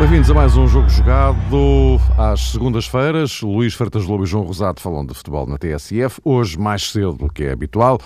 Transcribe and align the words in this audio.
Bem-vindos 0.00 0.30
a 0.30 0.34
mais 0.34 0.56
um 0.56 0.66
jogo 0.66 0.88
jogado 0.88 2.00
às 2.18 2.50
segundas-feiras. 2.50 3.40
Luís 3.42 3.74
Freitas 3.74 4.04
Lobo 4.04 4.24
e 4.24 4.26
João 4.26 4.42
Rosado 4.44 4.80
falam 4.80 5.06
de 5.06 5.14
futebol 5.14 5.46
na 5.46 5.56
TSF. 5.56 6.20
Hoje, 6.24 6.58
mais 6.58 6.90
cedo 6.90 7.12
do 7.12 7.32
que 7.32 7.44
é 7.44 7.52
habitual. 7.52 8.00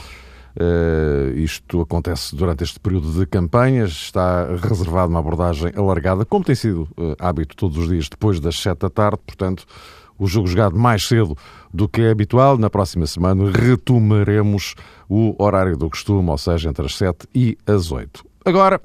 Uh, 0.57 1.37
isto 1.37 1.81
acontece 1.81 2.37
durante 2.37 2.63
este 2.63 2.79
período 2.79 3.11
de 3.13 3.27
campanhas. 3.27 3.91
Está 3.91 4.47
reservado 4.57 5.11
uma 5.11 5.19
abordagem 5.19 5.73
alargada, 5.77 6.25
como 6.25 6.45
tem 6.45 6.55
sido 6.55 6.89
uh, 6.97 7.17
hábito 7.19 7.57
todos 7.57 7.77
os 7.77 7.89
dias, 7.89 8.09
depois 8.09 8.39
das 8.39 8.57
sete 8.61 8.81
da 8.81 8.91
tarde. 8.91 9.19
Portanto, 9.27 9.65
o 10.17 10.27
jogo 10.27 10.47
jogado 10.47 10.77
mais 10.77 11.07
cedo 11.09 11.37
do 11.73 11.89
que 11.89 12.03
é 12.03 12.11
habitual. 12.11 12.57
Na 12.57 12.71
próxima 12.71 13.07
semana 13.07 13.51
retomaremos 13.51 14.75
o 15.09 15.35
horário 15.43 15.77
do 15.77 15.91
costume, 15.91 16.31
ou 16.31 16.39
seja, 16.39 16.69
entre 16.71 16.87
as 16.87 16.97
sete 16.97 17.27
e 17.35 17.59
as 17.67 17.91
oito. 17.91 18.25
Agora. 18.45 18.81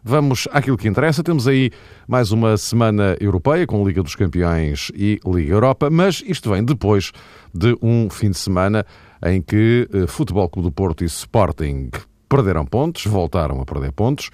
Vamos 0.00 0.48
àquilo 0.52 0.78
que 0.78 0.88
interessa. 0.88 1.24
Temos 1.24 1.46
aí 1.48 1.70
mais 2.06 2.30
uma 2.30 2.56
semana 2.56 3.16
europeia 3.20 3.66
com 3.66 3.86
Liga 3.86 4.02
dos 4.02 4.14
Campeões 4.14 4.90
e 4.94 5.20
Liga 5.26 5.52
Europa, 5.52 5.90
mas 5.90 6.22
isto 6.24 6.50
vem 6.50 6.64
depois 6.64 7.12
de 7.52 7.76
um 7.82 8.08
fim 8.08 8.30
de 8.30 8.38
semana 8.38 8.86
em 9.24 9.42
que 9.42 9.88
eh, 9.92 10.06
Futebol 10.06 10.48
Clube 10.48 10.68
do 10.68 10.72
Porto 10.72 11.02
e 11.02 11.06
Sporting 11.06 11.90
perderam 12.28 12.64
pontos, 12.64 13.06
voltaram 13.06 13.60
a 13.60 13.64
perder 13.64 13.92
pontos. 13.92 14.30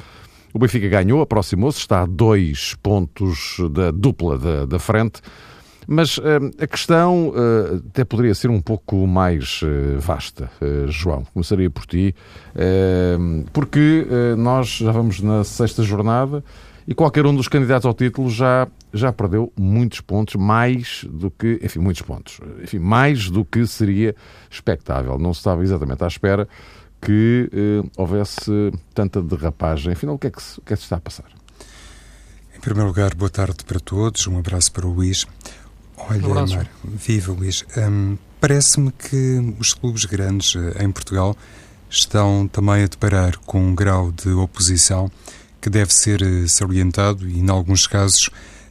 O 0.52 0.58
Benfica 0.58 0.88
ganhou, 0.88 1.20
aproximou-se, 1.20 1.78
está 1.78 2.02
a 2.02 2.06
dois 2.06 2.74
pontos 2.82 3.56
da 3.72 3.90
dupla 3.90 4.38
da, 4.38 4.66
da 4.66 4.78
frente. 4.78 5.20
Mas 5.86 6.16
uh, 6.16 6.22
a 6.58 6.66
questão 6.66 7.28
uh, 7.28 7.82
até 7.90 8.04
poderia 8.04 8.34
ser 8.34 8.48
um 8.50 8.60
pouco 8.60 9.06
mais 9.06 9.60
vasta, 9.98 10.50
João. 10.88 11.24
Começaria 11.34 11.68
por 11.68 11.84
ti, 11.84 12.14
porque 13.52 14.06
nós 14.38 14.68
já 14.68 14.92
vamos 14.92 15.20
na 15.20 15.44
sexta 15.44 15.82
jornada 15.82 16.42
e 16.86 16.94
qualquer 16.94 17.26
um 17.26 17.34
dos 17.34 17.48
candidatos 17.48 17.86
ao 17.86 17.94
título 17.94 18.30
já, 18.30 18.68
já 18.92 19.12
perdeu 19.12 19.52
muitos 19.58 20.00
pontos, 20.00 20.34
mais 20.34 21.04
do 21.10 21.30
que, 21.30 21.58
enfim, 21.62 21.78
muitos 21.78 22.02
pontos, 22.02 22.40
enfim, 22.62 22.78
mais 22.78 23.30
do 23.30 23.44
que 23.44 23.66
seria 23.66 24.14
expectável. 24.50 25.18
Não 25.18 25.32
se 25.32 25.40
estava 25.40 25.62
exatamente 25.62 26.04
à 26.04 26.06
espera 26.06 26.48
que 27.00 27.50
houvesse 27.96 28.72
tanta 28.94 29.20
derrapagem. 29.22 29.92
Afinal, 29.92 30.14
o 30.14 30.18
que 30.18 30.26
é 30.26 30.30
que 30.30 30.42
se, 30.42 30.58
o 30.58 30.62
que 30.62 30.72
é 30.72 30.76
que 30.76 30.80
se 30.80 30.86
está 30.86 30.96
a 30.96 31.00
passar? 31.00 31.30
Em 32.56 32.60
primeiro 32.60 32.88
lugar, 32.88 33.14
boa 33.14 33.30
tarde 33.30 33.64
para 33.66 33.80
todos, 33.80 34.26
um 34.26 34.38
abraço 34.38 34.72
para 34.72 34.86
o 34.86 34.92
Luís. 34.92 35.26
Olha, 35.96 36.26
um 36.26 36.34
Mário, 36.34 36.68
viva 36.84 37.32
Luís. 37.32 37.64
Um, 37.76 38.16
Parece-me 38.46 38.92
que 38.92 39.54
os 39.58 39.72
clubes 39.72 40.04
grandes 40.04 40.54
eh, 40.54 40.84
em 40.84 40.92
Portugal 40.92 41.34
estão 41.88 42.46
também 42.46 42.84
a 42.84 42.86
deparar 42.86 43.38
com 43.38 43.58
um 43.58 43.74
grau 43.74 44.12
de 44.12 44.28
oposição 44.32 45.10
que 45.64 45.70
deve 45.70 45.94
ser 45.94 46.20
eh, 46.20 46.46
salientado 46.46 47.26
e, 47.26 47.38
em 47.38 47.48
alguns 47.48 47.86
casos, 47.86 48.28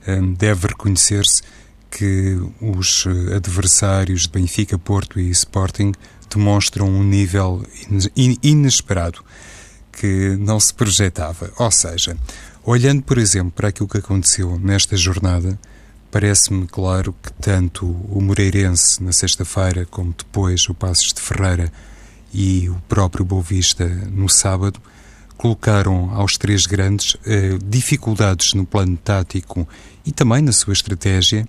um, 0.08 0.32
deve 0.34 0.68
reconhecer-se 0.68 1.42
que 1.90 2.40
os 2.62 3.08
eh, 3.08 3.36
adversários 3.36 4.22
de 4.22 4.30
Benfica, 4.30 4.78
Porto 4.78 5.20
e 5.20 5.28
Sporting 5.32 5.92
demonstram 6.30 6.88
um 6.88 7.04
nível 7.04 7.66
inesperado 8.16 9.26
que 9.92 10.38
não 10.38 10.60
se 10.60 10.72
projetava. 10.72 11.52
Ou 11.58 11.72
seja, 11.72 12.16
olhando, 12.64 13.02
por 13.02 13.18
exemplo, 13.18 13.52
para 13.52 13.70
aquilo 13.70 13.90
que 13.90 13.98
aconteceu 13.98 14.60
nesta 14.60 14.96
jornada, 14.96 15.60
Parece-me 16.12 16.68
claro 16.68 17.16
que 17.24 17.34
tanto 17.42 17.88
o 17.88 18.22
Moreirense 18.22 19.02
na 19.02 19.12
sexta-feira, 19.12 19.88
como 19.90 20.14
depois 20.16 20.70
o 20.70 20.76
Passos 20.76 21.12
de 21.12 21.20
Ferreira 21.20 21.74
e 22.32 22.70
o 22.70 22.76
próprio 22.88 23.26
Boavista 23.26 23.88
no 23.88 24.30
sábado, 24.30 24.80
colocaram 25.38 26.12
aos 26.14 26.38
três 26.38 26.66
grandes 26.66 27.18
eh, 27.26 27.58
dificuldades 27.64 28.54
no 28.54 28.66
plano 28.66 28.98
tático 28.98 29.68
e 30.06 30.12
também 30.12 30.42
na 30.42 30.52
sua 30.52 30.74
estratégia, 30.74 31.48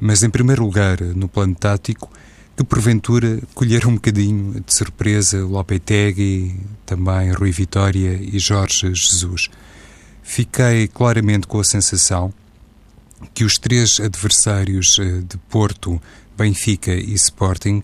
mas 0.00 0.22
em 0.22 0.30
primeiro 0.30 0.64
lugar 0.64 1.00
no 1.00 1.28
plano 1.28 1.54
tático, 1.54 2.10
que 2.56 2.64
porventura 2.64 3.40
colheram 3.54 3.90
um 3.90 3.94
bocadinho 3.94 4.60
de 4.66 4.74
surpresa 4.74 5.44
Lopetegui, 5.44 6.56
também 6.84 7.30
Rui 7.30 7.52
Vitória 7.52 8.18
e 8.20 8.36
Jorge 8.40 8.92
Jesus. 8.92 9.48
Fiquei 10.24 10.88
claramente 10.88 11.46
com 11.46 11.60
a 11.60 11.64
sensação 11.64 12.34
que 13.32 13.44
os 13.44 13.58
três 13.58 14.00
adversários 14.00 14.98
eh, 14.98 15.22
de 15.28 15.36
Porto, 15.48 16.02
Benfica 16.36 16.92
e 16.92 17.14
Sporting 17.14 17.82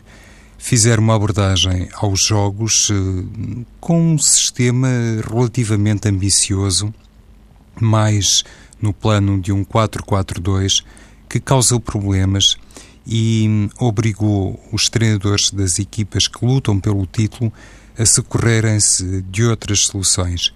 fizeram 0.65 1.03
uma 1.03 1.15
abordagem 1.15 1.91
aos 1.93 2.25
jogos 2.25 2.89
eh, 2.91 3.65
com 3.79 4.15
um 4.15 4.19
sistema 4.19 4.89
relativamente 5.31 6.09
ambicioso, 6.09 6.93
mais 7.79 8.43
no 8.81 8.91
plano 8.91 9.39
de 9.39 9.53
um 9.53 9.63
4-4-2, 9.63 10.83
que 11.29 11.39
causou 11.39 11.79
problemas 11.79 12.57
e 13.07 13.69
obrigou 13.79 14.59
os 14.73 14.89
treinadores 14.89 15.51
das 15.51 15.79
equipas 15.79 16.27
que 16.27 16.43
lutam 16.43 16.81
pelo 16.81 17.05
título 17.05 17.53
a 17.99 18.07
socorrerem-se 18.07 19.21
de 19.21 19.45
outras 19.45 19.81
soluções, 19.81 20.55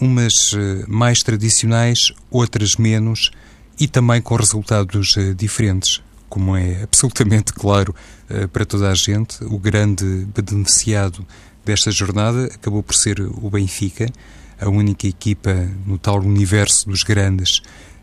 umas 0.00 0.52
eh, 0.54 0.84
mais 0.86 1.18
tradicionais, 1.18 2.12
outras 2.30 2.76
menos, 2.76 3.32
e 3.80 3.88
também 3.88 4.22
com 4.22 4.36
resultados 4.36 5.16
uh, 5.16 5.34
diferentes. 5.34 6.00
Como 6.32 6.56
é 6.56 6.82
absolutamente 6.82 7.52
claro 7.52 7.94
uh, 8.30 8.48
para 8.48 8.64
toda 8.64 8.90
a 8.90 8.94
gente, 8.94 9.44
o 9.44 9.58
grande 9.58 10.26
beneficiado 10.34 11.26
desta 11.62 11.90
jornada 11.90 12.46
acabou 12.46 12.82
por 12.82 12.94
ser 12.94 13.20
o 13.20 13.50
Benfica, 13.50 14.10
a 14.58 14.66
única 14.66 15.06
equipa 15.06 15.52
no 15.86 15.98
tal 15.98 16.20
universo 16.20 16.88
dos 16.88 17.02
grandes 17.02 17.60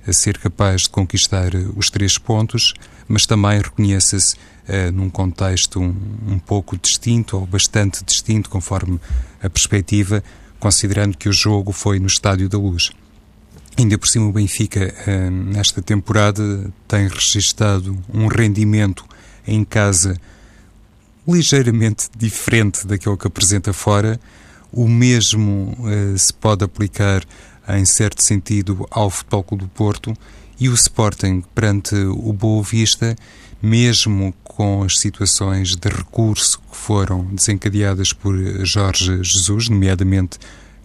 a 0.08 0.14
ser 0.14 0.38
capaz 0.38 0.84
de 0.84 0.90
conquistar 0.90 1.56
eh, 1.56 1.66
os 1.76 1.90
três 1.90 2.20
pontos, 2.20 2.76
mas 3.08 3.26
também 3.26 3.60
reconheça-se 3.60 4.36
uh, 4.36 4.92
num 4.94 5.10
contexto 5.10 5.80
um, 5.80 5.96
um 6.28 6.38
pouco 6.38 6.78
distinto 6.78 7.36
ou 7.36 7.48
bastante 7.48 8.04
distinto, 8.06 8.48
conforme 8.48 9.00
a 9.42 9.50
perspectiva, 9.50 10.24
considerando 10.60 11.18
que 11.18 11.30
o 11.30 11.34
jogo 11.34 11.72
foi 11.72 12.00
no 12.00 12.06
Estádio 12.06 12.48
da 12.48 12.60
Luz. 12.60 12.92
Ainda 13.80 13.98
por 13.98 14.10
cima, 14.10 14.26
o 14.26 14.34
Benfica, 14.34 14.94
eh, 15.08 15.30
nesta 15.30 15.82
temporada, 15.82 16.70
tem 16.86 17.08
registado 17.08 17.98
um 18.14 18.28
rendimento 18.28 19.06
em 19.48 19.64
casa 19.64 20.20
ligeiramente 21.26 22.10
diferente 22.14 22.86
daquele 22.86 23.16
que 23.16 23.26
apresenta 23.26 23.72
fora. 23.72 24.20
O 24.70 24.86
mesmo 24.86 25.78
eh, 25.88 26.18
se 26.18 26.34
pode 26.34 26.66
aplicar, 26.66 27.24
em 27.70 27.86
certo 27.86 28.22
sentido, 28.22 28.86
ao 28.92 29.10
Futebol 29.10 29.44
Clube 29.46 29.64
do 29.64 29.70
Porto 29.70 30.14
e 30.60 30.68
o 30.68 30.74
Sporting 30.74 31.42
perante 31.56 31.96
o 31.96 32.34
Boa 32.34 32.62
Vista, 32.62 33.16
mesmo 33.62 34.34
com 34.44 34.84
as 34.84 35.00
situações 35.00 35.78
de 35.78 35.88
recurso 35.88 36.60
que 36.70 36.76
foram 36.76 37.24
desencadeadas 37.34 38.12
por 38.12 38.36
Jorge 38.66 39.24
Jesus, 39.24 39.70
nomeadamente 39.70 40.38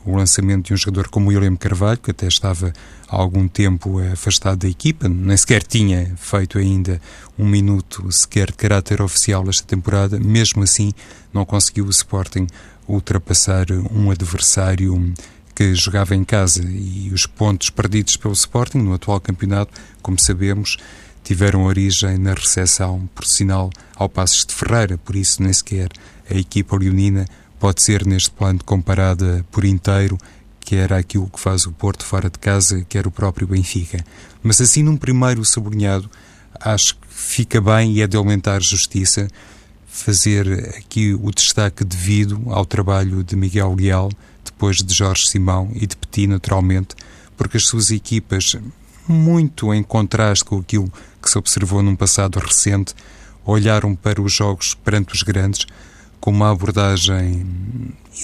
o 0.05 0.17
lançamento 0.17 0.67
de 0.67 0.75
um 0.75 0.77
jogador 0.77 1.09
como 1.09 1.29
William 1.29 1.57
Carvalho, 1.57 1.99
que 1.99 2.11
até 2.11 2.27
estava 2.27 2.73
há 3.09 3.17
algum 3.17 3.49
tempo 3.49 3.99
afastado 4.13 4.59
da 4.59 4.69
equipa, 4.69 5.09
nem 5.09 5.37
sequer 5.37 5.63
tinha 5.63 6.13
feito 6.17 6.59
ainda 6.59 7.01
um 7.39 7.47
minuto 7.47 8.11
sequer 8.13 8.49
de 8.51 8.57
caráter 8.57 9.01
oficial 9.01 9.49
esta 9.49 9.67
temporada, 9.67 10.19
mesmo 10.19 10.63
assim 10.63 10.93
não 11.33 11.45
conseguiu 11.45 11.87
o 11.87 11.91
Sporting 11.91 12.47
ultrapassar 12.87 13.67
um 13.91 14.11
adversário 14.11 15.13
que 15.55 15.75
jogava 15.75 16.15
em 16.15 16.25
casa. 16.25 16.63
E 16.65 17.11
os 17.13 17.27
pontos 17.27 17.71
perdidos 17.71 18.17
pelo 18.17 18.35
Sporting 18.35 18.79
no 18.79 18.95
atual 18.95 19.21
campeonato, 19.21 19.73
como 20.03 20.19
sabemos, 20.19 20.77
tiveram 21.23 21.65
origem 21.65 22.19
na 22.19 22.35
recepção, 22.35 23.09
por 23.15 23.25
sinal, 23.25 23.71
ao 23.97 24.09
Passos 24.09 24.45
de 24.45 24.55
Ferreira, 24.55 24.99
por 24.99 25.17
isso 25.17 25.43
nem 25.43 25.53
sequer 25.53 25.89
a 26.31 26.35
equipa 26.35 26.77
leonina 26.77 27.27
pode 27.65 27.83
ser 27.83 28.05
neste 28.05 28.31
plano 28.31 28.63
comparada 28.63 29.43
por 29.51 29.65
inteiro, 29.65 30.19
quer 30.61 30.93
aquilo 30.93 31.31
que 31.31 31.41
faz 31.41 31.65
o 31.65 31.73
Porto 31.73 32.05
fora 32.05 32.29
de 32.29 32.39
casa, 32.39 32.85
quer 32.91 33.07
o 33.07 33.11
próprio 33.11 33.47
Benfica. 33.47 34.05
Mas 34.43 34.61
assim, 34.61 34.83
num 34.83 34.99
primeiro 34.99 35.43
sublinhado, 35.47 36.11
acho 36.61 36.95
que 36.95 37.07
fica 37.09 37.63
bem 37.63 37.95
e 37.95 38.03
é 38.03 38.07
de 38.07 38.19
aumentar 38.19 38.61
justiça 38.61 39.29
fazer 39.87 40.75
aqui 40.77 41.15
o 41.15 41.31
destaque 41.31 41.83
devido 41.85 42.43
ao 42.51 42.67
trabalho 42.67 43.25
de 43.25 43.35
Miguel 43.35 43.75
Leal, 43.75 44.11
depois 44.45 44.77
de 44.77 44.93
Jorge 44.93 45.27
Simão 45.27 45.71
e 45.75 45.87
de 45.87 45.97
Petit, 45.97 46.27
naturalmente, 46.27 46.95
porque 47.35 47.57
as 47.57 47.65
suas 47.65 47.91
equipas, 47.91 48.59
muito 49.09 49.73
em 49.73 49.83
contraste 49.83 50.45
com 50.45 50.59
aquilo 50.59 50.93
que 51.23 51.31
se 51.31 51.39
observou 51.39 51.83
num 51.83 51.97
passado 51.97 52.39
recente, 52.39 52.95
olharam 53.43 53.97
para 53.97 54.21
os 54.21 54.35
jogos 54.35 54.75
perante 54.75 55.15
os 55.15 55.23
grandes 55.23 55.65
com 56.25 56.31
uma 56.31 56.51
abordagem, 56.53 57.45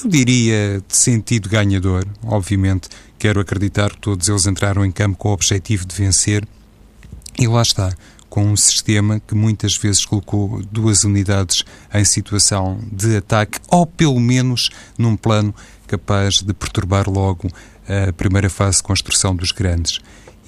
eu 0.02 0.08
diria, 0.08 0.82
de 0.88 0.97
sentido 0.97 1.50
ganhador. 1.50 2.06
Obviamente, 2.25 2.88
quero 3.19 3.38
acreditar 3.38 3.91
que 3.91 3.99
todos 3.99 4.26
eles 4.26 4.47
entraram 4.47 4.87
em 4.87 4.91
campo 4.91 5.19
com 5.19 5.29
o 5.29 5.32
objetivo 5.35 5.85
de 5.85 5.94
vencer. 5.94 6.49
E 7.38 7.47
lá 7.47 7.61
está, 7.61 7.93
com 8.31 8.43
um 8.47 8.56
sistema 8.56 9.20
que 9.20 9.35
muitas 9.35 9.76
vezes 9.76 10.06
colocou 10.06 10.62
duas 10.73 11.05
unidades 11.05 11.62
em 11.93 12.02
situação 12.02 12.81
de 12.91 13.19
ataque, 13.19 13.58
ou 13.69 13.87
pelo 13.87 14.19
menos 14.19 14.70
num 14.97 15.14
plano 15.14 15.55
capaz 15.87 16.37
de 16.37 16.55
perturbar 16.55 17.06
logo 17.06 17.50
a 17.87 18.11
primeira 18.14 18.49
fase 18.49 18.79
de 18.79 18.82
construção 18.85 19.37
dos 19.37 19.52
grandes. 19.52 20.00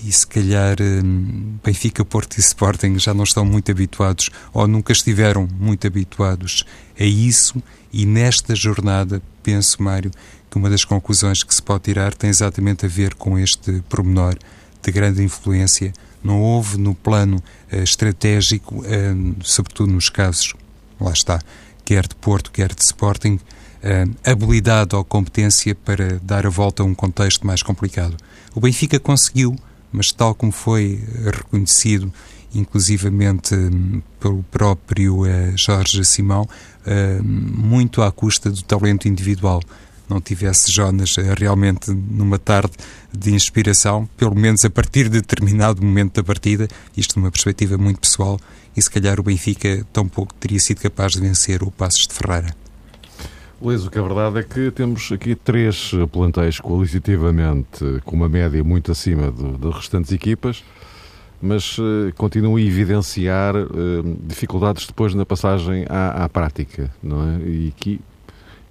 E 0.04 0.10
se 0.10 0.26
calhar 0.26 0.76
hum, 0.80 1.58
Benfica, 1.64 2.04
Porto 2.04 2.36
e 2.36 2.40
Sporting 2.40 2.98
já 2.98 3.14
não 3.14 3.24
estão 3.24 3.44
muito 3.44 3.70
habituados, 3.70 4.30
ou 4.52 4.66
nunca 4.66 4.92
estiveram 4.92 5.48
muito 5.58 5.86
habituados 5.86 6.64
a 6.98 7.04
isso, 7.04 7.62
e 7.92 8.04
nesta 8.04 8.54
jornada, 8.54 9.22
penso, 9.42 9.82
Mário, 9.82 10.10
que 10.50 10.58
uma 10.58 10.68
das 10.68 10.84
conclusões 10.84 11.42
que 11.42 11.54
se 11.54 11.62
pode 11.62 11.84
tirar 11.84 12.14
tem 12.14 12.30
exatamente 12.30 12.84
a 12.84 12.88
ver 12.88 13.14
com 13.14 13.38
este 13.38 13.82
pormenor 13.88 14.36
de 14.82 14.90
grande 14.90 15.22
influência 15.22 15.92
não 16.22 16.40
houve 16.40 16.78
no 16.78 16.94
plano 16.94 17.36
uh, 17.72 17.76
estratégico, 17.76 18.80
uh, 18.80 19.34
sobretudo 19.42 19.92
nos 19.92 20.08
casos, 20.08 20.54
lá 21.00 21.12
está, 21.12 21.40
quer 21.84 22.06
de 22.06 22.14
Porto, 22.14 22.50
quer 22.50 22.74
de 22.74 22.82
Sporting, 22.82 23.34
uh, 23.34 24.30
habilidade 24.30 24.94
ou 24.94 25.04
competência 25.04 25.74
para 25.74 26.20
dar 26.20 26.46
a 26.46 26.50
volta 26.50 26.82
a 26.82 26.86
um 26.86 26.94
contexto 26.94 27.46
mais 27.46 27.62
complicado. 27.62 28.16
O 28.54 28.60
Benfica 28.60 29.00
conseguiu, 29.00 29.56
mas 29.92 30.10
tal 30.10 30.34
como 30.34 30.50
foi 30.50 31.00
reconhecido, 31.24 32.12
inclusivamente 32.54 33.54
um, 33.54 34.02
pelo 34.18 34.42
próprio 34.50 35.24
Jorge 35.56 36.04
Simão, 36.04 36.48
muito 37.22 38.02
à 38.02 38.10
custa 38.10 38.50
do 38.50 38.62
talento 38.62 39.06
individual 39.06 39.60
não 40.12 40.20
tivesse 40.20 40.70
Jonas 40.70 41.16
eh, 41.18 41.34
realmente 41.36 41.90
numa 41.90 42.38
tarde 42.38 42.72
de 43.12 43.32
inspiração, 43.32 44.08
pelo 44.16 44.34
menos 44.34 44.64
a 44.64 44.70
partir 44.70 45.04
de 45.04 45.20
determinado 45.20 45.82
momento 45.82 46.16
da 46.16 46.24
partida, 46.24 46.68
isto 46.96 47.18
numa 47.18 47.30
perspectiva 47.30 47.78
muito 47.78 48.00
pessoal, 48.00 48.38
e 48.76 48.82
se 48.82 48.90
calhar 48.90 49.18
o 49.18 49.22
Benfica 49.22 49.86
tão 49.92 50.08
pouco 50.08 50.34
teria 50.34 50.60
sido 50.60 50.80
capaz 50.80 51.12
de 51.12 51.20
vencer 51.20 51.62
o 51.62 51.70
Passos 51.70 52.06
de 52.06 52.14
Ferreira. 52.14 52.61
Luís, 53.62 53.86
o 53.86 53.90
que 53.90 53.98
é 53.98 54.02
verdade 54.02 54.40
é 54.40 54.42
que 54.42 54.72
temos 54.72 55.12
aqui 55.12 55.36
três 55.36 55.92
plantéis 56.10 56.58
qualitativamente 56.58 58.00
com 58.04 58.16
uma 58.16 58.28
média 58.28 58.62
muito 58.64 58.90
acima 58.90 59.30
das 59.30 59.74
restantes 59.76 60.10
equipas, 60.10 60.64
mas 61.40 61.78
uh, 61.78 62.12
continuam 62.16 62.56
a 62.56 62.60
evidenciar 62.60 63.54
uh, 63.54 63.68
dificuldades 64.26 64.86
depois 64.86 65.14
na 65.14 65.24
passagem 65.24 65.86
à, 65.88 66.24
à 66.24 66.28
prática, 66.28 66.90
não 67.00 67.22
é? 67.22 67.38
E 67.48 67.72
aqui 67.76 68.00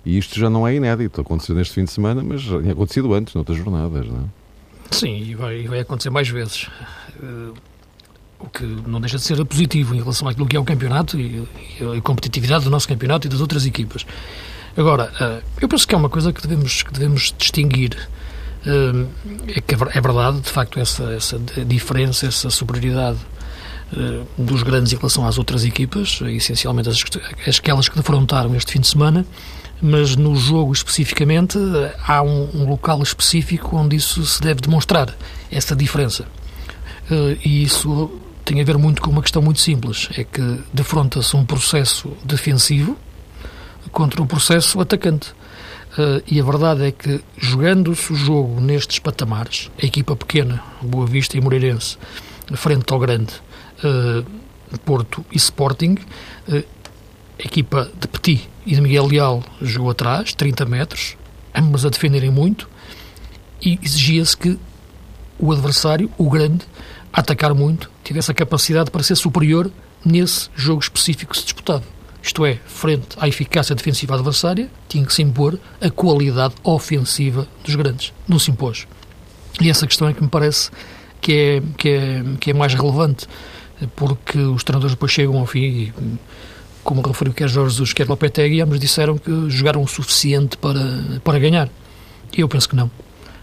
e 0.06 0.18
isto 0.18 0.38
já 0.38 0.50
não 0.50 0.68
é 0.68 0.76
inédito, 0.76 1.22
aconteceu 1.22 1.56
neste 1.56 1.76
fim 1.76 1.86
de 1.86 1.92
semana, 1.92 2.22
mas 2.22 2.42
já 2.42 2.60
tinha 2.60 2.74
acontecido 2.74 3.14
antes, 3.14 3.34
noutras 3.34 3.58
jornadas, 3.58 4.08
não 4.08 4.18
é? 4.18 4.24
Sim, 4.94 5.16
e 5.22 5.36
vai, 5.36 5.64
vai 5.68 5.80
acontecer 5.80 6.10
mais 6.10 6.28
vezes. 6.28 6.68
Uh, 7.22 7.54
o 8.40 8.50
que 8.50 8.64
não 8.66 9.00
deixa 9.00 9.18
de 9.18 9.24
ser 9.24 9.46
positivo 9.46 9.96
em 9.96 10.00
relação 10.00 10.28
àquilo 10.28 10.48
que 10.48 10.58
é 10.58 10.60
o 10.60 10.66
campeonato 10.66 11.18
e, 11.18 11.48
e 11.80 11.98
a 11.98 12.02
competitividade 12.02 12.66
do 12.66 12.70
nosso 12.70 12.88
campeonato 12.88 13.28
e 13.28 13.30
das 13.30 13.40
outras 13.40 13.66
equipas. 13.66 14.06
Agora, 14.76 15.12
uh, 15.20 15.44
eu 15.60 15.68
penso 15.68 15.88
que 15.88 15.94
é 15.94 15.98
uma 15.98 16.10
coisa 16.10 16.32
que 16.32 16.42
devemos, 16.42 16.84
que 16.84 16.94
devemos 16.94 17.34
distinguir. 17.38 17.98
Uh, 18.66 19.10
é 19.48 19.60
que 19.60 19.74
é, 19.74 20.02
verdade, 20.02 20.40
de 20.40 20.50
facto, 20.50 20.80
essa, 20.80 21.04
essa 21.14 21.40
diferença, 21.66 22.28
essa 22.28 22.50
superioridade 22.50 23.18
dos 24.38 24.64
grandes 24.64 24.94
em 24.94 24.96
relação 24.96 25.28
às 25.28 25.38
outras 25.38 25.66
equipas, 25.66 26.22
essencialmente 26.22 26.88
as, 26.88 27.04
aquelas 27.60 27.90
que 27.90 27.98
defrontaram 27.98 28.56
este 28.56 28.72
fim 28.72 28.80
de 28.80 28.88
semana, 28.88 29.26
mas 29.82 30.16
no 30.16 30.34
jogo 30.34 30.72
especificamente 30.72 31.58
há 32.08 32.22
um, 32.22 32.48
um, 32.54 32.70
local 32.70 33.04
específico 33.04 33.76
onde 33.76 33.98
isso 33.98 34.26
se 34.26 34.42
deve 34.42 34.62
demonstrar, 34.62 35.14
essa 35.52 35.76
diferença. 35.76 36.26
E 37.44 37.64
isso 37.64 38.10
tem 38.46 38.62
a 38.62 38.64
ver 38.64 38.78
muito 38.78 39.02
com 39.02 39.10
uma 39.10 39.22
questão 39.22 39.42
muito 39.42 39.60
simples, 39.60 40.08
é 40.18 40.24
que 40.24 40.60
defronta-se 40.74 41.36
um 41.36 41.44
processo 41.44 42.14
defensivo 42.24 42.98
contra 43.92 44.22
um 44.22 44.28
processo 44.28 44.80
atacante. 44.80 45.32
Uh, 45.92 46.24
e 46.26 46.40
a 46.40 46.44
verdade 46.44 46.86
é 46.86 46.92
que, 46.92 47.22
jogando-se 47.38 48.14
o 48.14 48.16
jogo 48.16 48.62
nestes 48.62 49.00
patamares, 49.00 49.70
a 49.82 49.86
equipa 49.86 50.16
pequena, 50.16 50.64
Boa 50.82 51.06
Vista 51.06 51.38
e 51.38 51.42
Moreirense, 51.42 51.98
frente 52.54 52.92
ao 52.94 53.00
grande 53.00 53.34
uh, 53.84 54.26
Porto 54.86 55.26
e 55.32 55.38
Sporting, 55.38 55.98
a 56.48 57.44
equipa 57.46 57.92
de 58.00 58.08
Petit 58.08 58.50
e 58.66 58.76
de 58.76 58.82
Miguel 58.82 59.08
Leal 59.08 59.44
jogou 59.62 59.92
atrás, 59.92 60.34
30 60.34 60.66
metros, 60.66 61.18
ambos 61.54 61.86
a 61.86 61.90
defenderem 61.90 62.30
muito, 62.30 62.70
e 63.62 63.78
exigia-se 63.84 64.38
que 64.38 64.58
o 65.38 65.52
adversário, 65.52 66.10
o 66.18 66.30
grande, 66.30 66.66
a 67.12 67.20
atacar 67.20 67.54
muito, 67.54 67.92
tivesse 68.04 68.32
a 68.32 68.34
capacidade 68.34 68.92
para 68.92 69.04
ser 69.04 69.16
superior 69.16 69.72
nesse 70.06 70.50
jogo 70.56 70.82
específico 70.82 71.36
se 71.36 71.44
disputado. 71.44 71.84
Isto 72.22 72.46
é, 72.46 72.60
frente 72.66 73.18
à 73.18 73.28
eficácia 73.28 73.76
defensiva 73.76 74.16
adversária, 74.16 74.70
tinha 74.88 75.06
que 75.06 75.14
se 75.14 75.22
impor 75.22 75.58
a 75.80 75.90
qualidade 75.90 76.54
ofensiva 76.64 77.48
dos 77.64 77.76
grandes. 77.76 78.14
Não 78.28 78.38
se 78.38 78.52
impôs. 78.52 78.88
E 79.60 79.70
essa 79.70 79.88
questão 79.88 80.08
é 80.08 80.14
que 80.14 80.22
me 80.22 80.30
parece 80.30 80.70
que 81.20 81.34
é, 81.34 81.64
que 81.78 81.90
é, 81.90 82.24
que 82.40 82.52
é 82.52 82.54
mais 82.54 82.74
relevante, 82.74 83.28
porque 83.96 84.38
os 84.38 84.64
treinadores 84.64 84.94
depois 84.94 85.12
chegam 85.12 85.40
ao 85.40 85.46
fim 85.46 85.60
e 85.60 85.94
como 86.84 87.02
referiu 87.02 87.34
quer 87.34 87.48
Jorge 87.48 87.74
Jesus, 87.74 87.94
quer 87.94 88.08
Lopetegui, 88.08 88.62
ambos 88.62 88.80
disseram 88.80 89.18
que 89.18 89.50
jogaram 89.50 89.82
o 89.82 89.88
suficiente 89.88 90.58
para, 90.58 91.20
para 91.24 91.40
ganhar. 91.40 91.70
Eu 92.36 92.48
penso 92.48 92.68
que 92.70 92.76
não. 92.76 92.90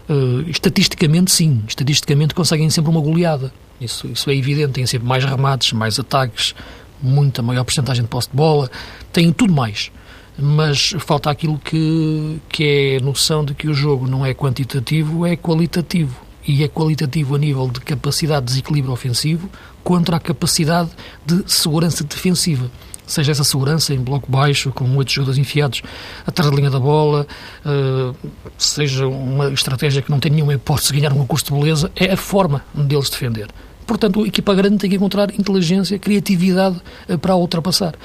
Uh, 0.09 0.41
estatisticamente, 0.49 1.31
sim. 1.31 1.63
Estatisticamente 1.67 2.33
conseguem 2.33 2.69
sempre 2.69 2.89
uma 2.89 2.99
goleada. 2.99 3.53
Isso, 3.79 4.07
isso 4.07 4.29
é 4.29 4.35
evidente. 4.35 4.73
Têm 4.73 4.85
sempre 4.85 5.07
mais 5.07 5.23
remates, 5.23 5.71
mais 5.71 5.99
ataques, 5.99 6.53
muita 7.01 7.41
maior 7.41 7.63
porcentagem 7.63 8.03
de 8.03 8.09
posse 8.09 8.29
de 8.29 8.35
bola. 8.35 8.69
Têm 9.11 9.31
tudo 9.31 9.53
mais. 9.53 9.91
Mas 10.37 10.93
falta 10.99 11.29
aquilo 11.29 11.59
que, 11.59 12.39
que 12.47 12.63
é 12.63 12.97
a 12.97 13.03
noção 13.03 13.43
de 13.43 13.53
que 13.53 13.67
o 13.67 13.73
jogo 13.73 14.07
não 14.07 14.25
é 14.25 14.33
quantitativo, 14.33 15.25
é 15.25 15.35
qualitativo. 15.35 16.15
E 16.47 16.63
é 16.63 16.67
qualitativo 16.67 17.35
a 17.35 17.37
nível 17.37 17.67
de 17.67 17.81
capacidade 17.81 18.45
de 18.45 18.51
desequilíbrio 18.53 18.93
ofensivo 18.93 19.49
contra 19.83 20.15
a 20.15 20.19
capacidade 20.19 20.89
de 21.25 21.43
segurança 21.45 22.03
defensiva 22.03 22.71
seja 23.09 23.31
essa 23.31 23.43
segurança 23.43 23.93
em 23.93 23.99
bloco 23.99 24.31
baixo, 24.31 24.71
com 24.71 24.95
oito 24.95 25.11
jogadores 25.11 25.39
enfiados 25.39 25.81
atrás 26.25 26.49
da 26.49 26.55
linha 26.55 26.69
da 26.69 26.79
bola, 26.79 27.25
uh, 27.65 28.15
seja 28.57 29.07
uma 29.07 29.49
estratégia 29.49 30.01
que 30.01 30.11
não 30.11 30.19
tem 30.19 30.31
nenhuma 30.31 30.53
hipótese 30.53 30.93
de 30.93 30.99
ganhar 30.99 31.13
um 31.13 31.17
concurso 31.17 31.45
de 31.45 31.51
beleza, 31.51 31.91
é 31.95 32.13
a 32.13 32.17
forma 32.17 32.63
deles 32.73 33.09
defender. 33.09 33.49
Portanto, 33.89 34.21
a 34.21 34.27
equipa 34.27 34.53
grande 34.53 34.77
tem 34.77 34.87
que 34.87 34.95
encontrar 34.97 35.33
inteligência, 35.33 35.97
criatividade 35.97 36.79
uh, 37.09 37.17
para 37.17 37.33
a 37.33 37.35
ultrapassar. 37.35 37.95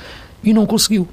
E 0.43 0.51
não 0.55 0.65
conseguiu. 0.65 1.07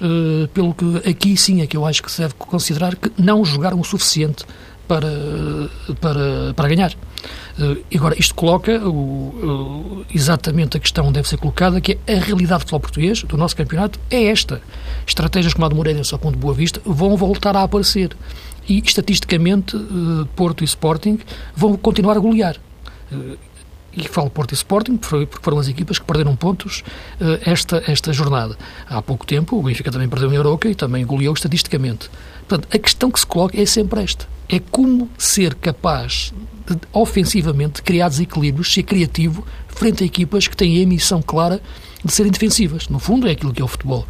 Uh, 0.00 0.46
pelo 0.48 0.74
que 0.74 1.08
aqui 1.08 1.34
sim 1.34 1.62
é 1.62 1.66
que 1.66 1.74
eu 1.74 1.86
acho 1.86 2.02
que 2.02 2.12
se 2.12 2.20
deve 2.20 2.34
considerar 2.34 2.94
que 2.94 3.10
não 3.16 3.42
jogaram 3.42 3.80
o 3.80 3.84
suficiente 3.84 4.44
para, 4.86 5.08
para, 5.98 6.52
para 6.54 6.68
ganhar. 6.68 6.92
Uh, 7.58 7.82
agora, 7.94 8.16
isto 8.18 8.34
coloca 8.34 8.78
o, 8.86 10.04
exatamente 10.14 10.76
a 10.76 10.80
questão 10.80 11.10
deve 11.10 11.26
ser 11.26 11.38
colocada, 11.38 11.80
que 11.80 11.98
é 12.06 12.18
a 12.18 12.20
realidade 12.20 12.58
do 12.58 12.60
futebol 12.60 12.80
português, 12.80 13.22
do 13.22 13.36
nosso 13.38 13.56
campeonato, 13.56 13.98
é 14.10 14.24
esta. 14.24 14.60
Estratégias 15.06 15.54
como 15.54 15.64
a 15.64 15.70
de 15.70 15.74
Moreirense 15.74 16.14
ou 16.14 16.18
como 16.18 16.34
de 16.34 16.38
Boa 16.38 16.52
Vista 16.52 16.82
vão 16.84 17.16
voltar 17.16 17.56
a 17.56 17.62
aparecer. 17.62 18.14
E, 18.68 18.78
estatisticamente, 18.84 19.74
uh, 19.74 20.28
Porto 20.36 20.62
e 20.62 20.66
Sporting 20.66 21.18
vão 21.56 21.78
continuar 21.78 22.18
a 22.18 22.20
golear. 22.20 22.56
E 24.00 24.06
falo 24.06 24.30
Porto 24.30 24.52
e 24.52 24.54
Sporting, 24.54 24.96
porque 24.96 25.42
foram 25.42 25.58
as 25.58 25.66
equipas 25.66 25.98
que 25.98 26.04
perderam 26.04 26.36
pontos 26.36 26.84
esta, 27.44 27.82
esta 27.86 28.12
jornada. 28.12 28.56
Há 28.88 29.02
pouco 29.02 29.26
tempo, 29.26 29.58
o 29.58 29.62
Benfica 29.62 29.90
também 29.90 30.08
perdeu 30.08 30.32
em 30.32 30.36
Aroca 30.36 30.68
e 30.68 30.74
também 30.74 31.04
goleou 31.04 31.34
estatisticamente. 31.34 32.08
Portanto, 32.46 32.68
a 32.72 32.78
questão 32.78 33.10
que 33.10 33.18
se 33.18 33.26
coloca 33.26 33.60
é 33.60 33.66
sempre 33.66 34.00
esta. 34.00 34.28
É 34.48 34.60
como 34.60 35.10
ser 35.18 35.54
capaz 35.56 36.32
de, 36.64 36.78
ofensivamente, 36.92 37.82
criar 37.82 38.08
desequilíbrios, 38.08 38.72
ser 38.72 38.84
criativo 38.84 39.44
frente 39.66 40.04
a 40.04 40.06
equipas 40.06 40.46
que 40.46 40.56
têm 40.56 40.80
a 40.82 40.86
missão 40.86 41.20
clara 41.20 41.60
de 42.04 42.12
serem 42.12 42.30
defensivas. 42.30 42.88
No 42.88 43.00
fundo, 43.00 43.26
é 43.26 43.32
aquilo 43.32 43.52
que 43.52 43.60
é 43.60 43.64
o 43.64 43.68
futebol. 43.68 44.06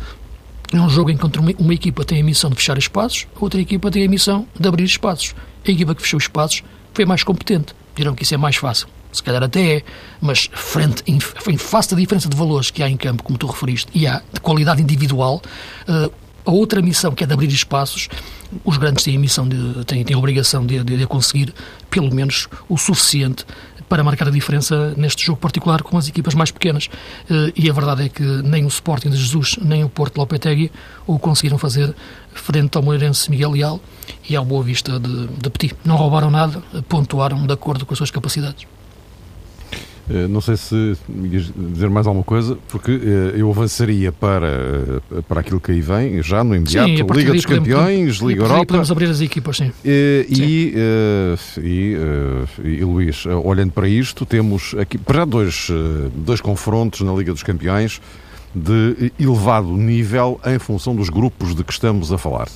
É 0.71 0.79
um 0.79 0.91
jogo 0.91 1.11
em 1.11 1.17
que 1.17 1.25
uma 1.59 1.73
equipa 1.73 2.05
tem 2.05 2.21
a 2.21 2.25
missão 2.25 2.51
de 2.51 2.57
fechar 2.57 2.77
espaços, 2.77 3.27
a 3.35 3.43
outra 3.43 3.59
equipa 3.59 3.91
tem 3.91 4.05
a 4.05 4.09
missão 4.09 4.47
de 4.59 4.69
abrir 4.69 4.85
espaços. 4.85 5.35
A 5.67 5.71
equipa 5.71 5.95
que 5.95 6.03
fechou 6.03 6.19
espaços 6.19 6.63
foi 6.93 7.07
mais 7.07 7.25
competente. 7.25 7.75
Dirão 7.97 8.15
que 8.15 8.23
isso 8.23 8.35
é 8.35 8.37
mais 8.37 8.57
fácil. 8.57 8.87
Se 9.13 9.23
calhar 9.23 9.43
até 9.43 9.77
é, 9.77 9.83
mas 10.21 10.51
frente, 10.53 11.03
em, 11.07 11.19
face 11.57 11.91
da 11.91 11.97
diferença 11.97 12.29
de 12.29 12.37
valores 12.37 12.71
que 12.71 12.83
há 12.83 12.89
em 12.89 12.97
campo, 12.97 13.23
como 13.23 13.39
tu 13.39 13.47
referiste, 13.47 13.91
e 13.95 14.07
há 14.07 14.23
de 14.33 14.41
qualidade 14.41 14.83
individual, 14.83 15.43
uh, 15.89 16.13
a 16.45 16.51
outra 16.51 16.81
missão, 16.81 17.13
que 17.13 17.25
é 17.25 17.27
de 17.27 17.33
abrir 17.33 17.49
espaços, 17.49 18.09
os 18.65 18.77
grandes 18.77 19.05
têm 19.05 19.17
a 19.17 19.19
missão, 19.19 19.47
de, 19.47 19.85
têm, 19.85 20.05
têm 20.05 20.15
a 20.15 20.19
obrigação 20.19 20.65
de, 20.65 20.83
de, 20.83 20.97
de 20.97 21.07
conseguir 21.07 21.53
pelo 21.91 22.15
menos 22.15 22.49
o 22.69 22.79
suficiente 22.79 23.45
para 23.89 24.05
marcar 24.05 24.29
a 24.29 24.31
diferença 24.31 24.95
neste 24.97 25.25
jogo 25.25 25.41
particular 25.41 25.83
com 25.83 25.97
as 25.97 26.09
equipas 26.09 26.35
mais 26.35 26.51
pequenas. 26.51 26.89
E 27.57 27.69
a 27.69 27.73
verdade 27.73 28.05
é 28.05 28.09
que 28.09 28.23
nem 28.23 28.65
o 28.65 28.69
Sporting 28.69 29.11
de 29.11 29.17
Jesus, 29.17 29.57
nem 29.63 29.83
o 29.83 29.89
Porto 29.89 30.19
Lopetegui 30.19 30.71
o 31.07 31.19
conseguiram 31.19 31.59
fazer 31.59 31.95
frente 32.33 32.77
ao 32.77 32.83
Moreirense 32.83 33.31
Miguel 33.31 33.53
Leal 33.53 33.81
e 34.29 34.37
ao 34.37 34.45
Boa 34.45 34.63
Vista 34.63 35.01
de, 35.01 35.27
de 35.27 35.51
Petit. 35.51 35.75
Não 35.85 35.97
roubaram 35.97 36.31
nada, 36.31 36.63
pontuaram 36.89 37.47
de 37.47 37.53
acordo 37.53 37.87
com 37.87 37.95
as 37.95 37.99
suas 37.99 38.11
capacidades. 38.11 38.67
Eh, 40.11 40.27
não 40.27 40.41
sei 40.41 40.57
se 40.57 40.97
ias 41.31 41.53
dizer 41.55 41.91
mais 41.91 42.07
alguma 42.07 42.25
coisa, 42.25 42.57
porque 42.69 42.93
eh, 42.93 43.41
eu 43.41 43.51
avançaria 43.51 44.11
para, 44.11 44.47
eh, 44.47 45.23
para 45.29 45.41
aquilo 45.41 45.61
que 45.61 45.73
aí 45.73 45.81
vem, 45.83 46.23
já 46.23 46.43
no 46.43 46.57
imediato, 46.57 46.89
sim, 46.89 47.07
Liga 47.13 47.33
dos 47.33 47.45
Campeões, 47.45 48.17
Liga 48.17 48.43
Europa. 48.43 48.67
Podemos 48.67 48.91
abrir 48.91 49.11
as 49.11 49.21
equipas, 49.21 49.59
sim. 49.59 49.71
E, 49.85 50.27
sim. 50.31 51.61
E, 51.63 51.97
e, 52.65 52.69
e, 52.69 52.85
Luís, 52.85 53.27
olhando 53.27 53.73
para 53.73 53.87
isto, 53.87 54.25
temos 54.25 54.75
aqui 54.79 54.99
já 55.13 55.25
dois, 55.25 55.69
dois 56.15 56.41
confrontos 56.41 57.03
na 57.03 57.13
Liga 57.13 57.33
dos 57.33 57.43
Campeões 57.43 58.01
de 58.55 59.13
elevado 59.21 59.69
nível 59.77 60.41
em 60.47 60.59
função 60.59 60.97
dos 60.97 61.11
grupos 61.11 61.55
de 61.55 61.63
que 61.63 61.73
estamos 61.73 62.11
a 62.13 62.17
falar. 62.17 62.49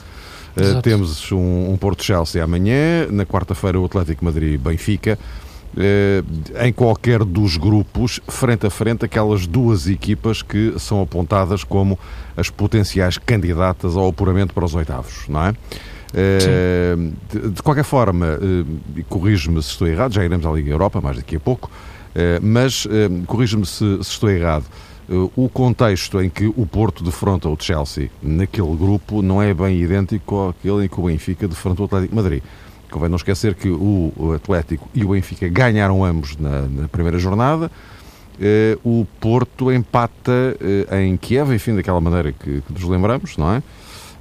Temos 0.82 1.30
um, 1.32 1.72
um 1.72 1.76
Porto-Chelsea 1.76 2.42
amanhã, 2.42 3.06
na 3.10 3.24
quarta-feira 3.26 3.78
o 3.78 3.84
Atlético 3.84 4.24
Madrid-Benfica, 4.24 5.18
em 6.64 6.72
qualquer 6.72 7.24
dos 7.24 7.56
grupos, 7.56 8.20
frente 8.28 8.66
a 8.66 8.70
frente, 8.70 9.04
aquelas 9.04 9.46
duas 9.46 9.88
equipas 9.88 10.42
que 10.42 10.74
são 10.78 11.00
apontadas 11.00 11.64
como 11.64 11.98
as 12.36 12.50
potenciais 12.50 13.16
candidatas 13.16 13.96
ao 13.96 14.08
apuramento 14.08 14.52
para 14.52 14.64
os 14.64 14.74
oitavos, 14.74 15.26
não 15.28 15.46
é? 15.46 15.54
Eh, 16.14 16.94
de, 17.30 17.50
de, 17.50 17.62
qualquer 17.62 17.84
forma, 17.84 18.38
eh, 18.38 19.02
corrijo-me 19.08 19.62
se 19.62 19.70
estou 19.70 19.88
errado, 19.88 20.12
já 20.12 20.22
iremos 20.22 20.44
à 20.44 20.52
Liga 20.52 20.70
Europa 20.70 21.00
mais 21.00 21.16
daqui 21.16 21.36
a 21.36 21.40
pouco, 21.40 21.70
mas 22.42 22.86
corrijo-me 23.26 23.64
se, 23.64 23.96
se 24.02 24.10
estou 24.10 24.28
errado 24.28 24.66
o 25.36 25.48
contexto 25.48 26.20
em 26.20 26.30
que 26.30 26.46
o 26.46 26.66
Porto 26.66 27.02
defronta 27.04 27.48
o 27.48 27.56
Chelsea 27.58 28.10
naquele 28.22 28.74
grupo 28.76 29.22
não 29.22 29.42
é 29.42 29.52
bem 29.52 29.80
idêntico 29.80 30.48
àquele 30.48 30.84
em 30.84 30.88
que 30.88 30.98
o 30.98 31.04
Benfica 31.04 31.48
defronta 31.48 31.82
o 31.82 31.84
Atlético 31.84 32.14
Madrid. 32.14 32.42
Convém 32.92 33.08
não 33.08 33.16
esquecer 33.16 33.54
que 33.54 33.68
o 33.68 34.32
Atlético 34.36 34.88
e 34.94 35.02
o 35.02 35.08
Benfica 35.08 35.48
ganharam 35.48 36.04
ambos 36.04 36.36
na, 36.36 36.62
na 36.62 36.88
primeira 36.88 37.18
jornada. 37.18 37.70
Uh, 38.42 39.00
o 39.00 39.06
Porto 39.20 39.70
empata 39.70 40.56
uh, 40.60 40.94
em 40.96 41.16
Kiev, 41.16 41.52
enfim, 41.54 41.76
daquela 41.76 42.00
maneira 42.00 42.32
que, 42.32 42.62
que 42.62 42.72
nos 42.72 42.82
lembramos, 42.84 43.36
não 43.36 43.52
é? 43.52 43.62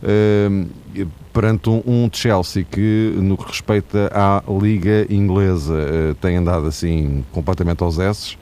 Uh, 0.04 1.08
perante 1.34 1.70
um, 1.70 1.82
um, 1.86 2.10
Chelsea 2.12 2.64
que, 2.64 3.14
no 3.18 3.38
que 3.38 3.48
respeita 3.48 4.12
à 4.14 4.44
Liga 4.62 5.08
Inglesa, 5.10 6.16
tem 6.20 6.36
andado 6.36 6.68
assim 6.68 7.24
completamente 7.32 7.82
aos 7.82 7.98
esses, 7.98 8.38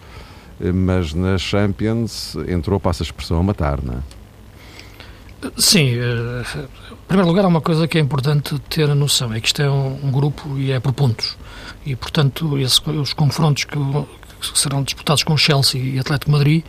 mas 0.74 1.14
na 1.14 1.38
Champions 1.38 2.36
entrou, 2.48 2.80
passa 2.80 3.04
a 3.04 3.06
expressão, 3.06 3.40
a 3.40 3.44
matar, 3.44 3.80
não 3.84 3.94
é? 3.94 3.98
Sim, 5.56 5.92
primeiro 7.10 7.28
lugar, 7.28 7.44
há 7.44 7.48
uma 7.48 7.60
coisa 7.60 7.88
que 7.88 7.98
é 7.98 8.02
importante 8.02 8.58
ter 8.70 8.88
a 8.88 8.94
noção, 8.94 9.34
é 9.34 9.42
que 9.42 9.48
isto 9.48 9.60
é 9.64 9.70
um, 9.70 10.12
grupo 10.12 10.56
e 10.60 10.72
é 10.72 10.80
por 10.80 10.94
pontos. 10.94 11.36
E, 11.84 11.96
portanto, 11.96 12.56
esse, 12.60 12.88
os 12.88 13.14
confrontos 13.14 13.64
que, 13.64 13.76
que, 13.76 14.60
serão 14.60 14.84
disputados 14.84 15.24
com 15.24 15.36
Chelsea 15.36 15.82
e 15.82 15.98
Atlético 15.98 16.32
Madrid 16.32 16.64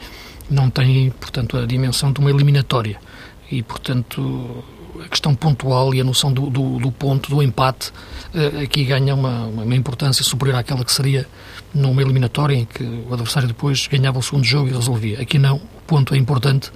não 0.48 0.70
têm, 0.70 1.10
portanto, 1.10 1.58
a 1.58 1.66
dimensão 1.66 2.10
de 2.10 2.20
uma 2.20 2.30
eliminatória. 2.30 2.98
E, 3.50 3.62
portanto, 3.62 4.64
a 5.04 5.08
questão 5.08 5.34
pontual 5.34 5.94
e 5.94 6.00
a 6.00 6.04
noção 6.04 6.32
do, 6.32 6.48
do, 6.48 6.78
do 6.78 6.90
ponto, 6.90 7.28
do 7.28 7.42
empate, 7.42 7.92
eh, 8.34 8.62
aqui 8.62 8.84
ganha 8.84 9.14
uma, 9.14 9.44
uma, 9.44 9.76
importância 9.76 10.24
superior 10.24 10.58
àquela 10.58 10.84
que 10.86 10.92
seria 10.92 11.28
numa 11.74 12.00
eliminatória 12.00 12.54
em 12.54 12.64
que 12.64 12.82
o 12.82 13.12
adversário 13.12 13.46
depois 13.46 13.86
ganhava 13.88 14.18
o 14.18 14.22
segundo 14.22 14.44
jogo 14.44 14.68
e 14.68 14.72
resolvia. 14.72 15.20
Aqui 15.20 15.38
não, 15.38 15.56
o 15.56 15.82
ponto 15.86 16.14
é 16.14 16.18
importante 16.18 16.72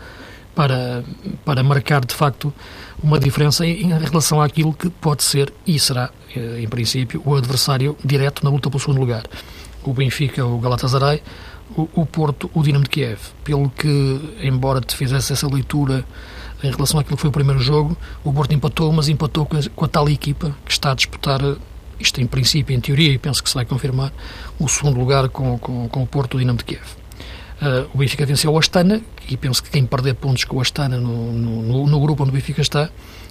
para, 0.54 1.04
para 1.44 1.62
marcar, 1.62 2.04
de 2.04 2.14
facto, 2.14 2.52
uma 3.02 3.18
diferença 3.18 3.66
em 3.66 3.88
relação 3.98 4.40
àquilo 4.40 4.72
que 4.72 4.88
pode 4.88 5.22
ser 5.22 5.52
e 5.66 5.78
será, 5.78 6.10
eh, 6.34 6.60
em 6.60 6.68
princípio, 6.68 7.22
o 7.24 7.34
adversário 7.34 7.96
direto 8.04 8.44
na 8.44 8.50
luta 8.50 8.70
pelo 8.70 8.80
segundo 8.80 9.00
lugar. 9.00 9.24
O 9.82 9.92
Benfica, 9.92 10.44
o 10.44 10.58
Galatasaray, 10.58 11.22
o, 11.76 11.88
o 11.94 12.06
Porto, 12.06 12.50
o 12.54 12.62
Dinamo 12.62 12.84
de 12.84 12.90
Kiev. 12.90 13.18
Pelo 13.42 13.68
que, 13.70 14.36
embora 14.42 14.80
te 14.80 14.96
fizesse 14.96 15.32
essa 15.32 15.46
leitura 15.46 16.04
em 16.62 16.70
relação 16.70 16.98
àquilo 16.98 17.16
que 17.16 17.20
foi 17.20 17.30
o 17.30 17.32
primeiro 17.32 17.60
jogo, 17.60 17.96
o 18.22 18.32
Porto 18.32 18.54
empatou, 18.54 18.92
mas 18.92 19.08
empatou 19.08 19.44
com 19.44 19.56
a, 19.56 19.60
com 19.74 19.84
a 19.84 19.88
tal 19.88 20.08
equipa 20.08 20.56
que 20.64 20.72
está 20.72 20.92
a 20.92 20.94
disputar 20.94 21.40
isto 21.98 22.20
em 22.20 22.26
princípio, 22.26 22.74
em 22.74 22.80
teoria, 22.80 23.12
e 23.12 23.18
penso 23.18 23.42
que 23.42 23.48
se 23.48 23.54
vai 23.54 23.64
confirmar, 23.64 24.12
o 24.58 24.68
segundo 24.68 24.98
lugar 24.98 25.28
com, 25.28 25.58
com, 25.58 25.88
com 25.88 26.02
o 26.02 26.06
Porto, 26.06 26.34
o 26.34 26.38
Dinamo 26.38 26.58
de 26.58 26.64
Kiev. 26.64 27.03
Uh, 27.62 27.88
o 27.94 27.98
Benfica 27.98 28.26
venceu 28.26 28.52
o 28.52 28.58
Astana 28.58 29.00
e 29.28 29.36
penso 29.36 29.62
que 29.62 29.70
quem 29.70 29.86
perder 29.86 30.14
pontos 30.14 30.44
com 30.44 30.56
o 30.56 30.60
Astana 30.60 30.98
no, 30.98 31.32
no, 31.32 31.86
no, 31.86 32.00
grupo 32.00 32.24
onde 32.24 32.30
o 32.30 32.34
Benfica 32.34 32.60
está 32.60 32.90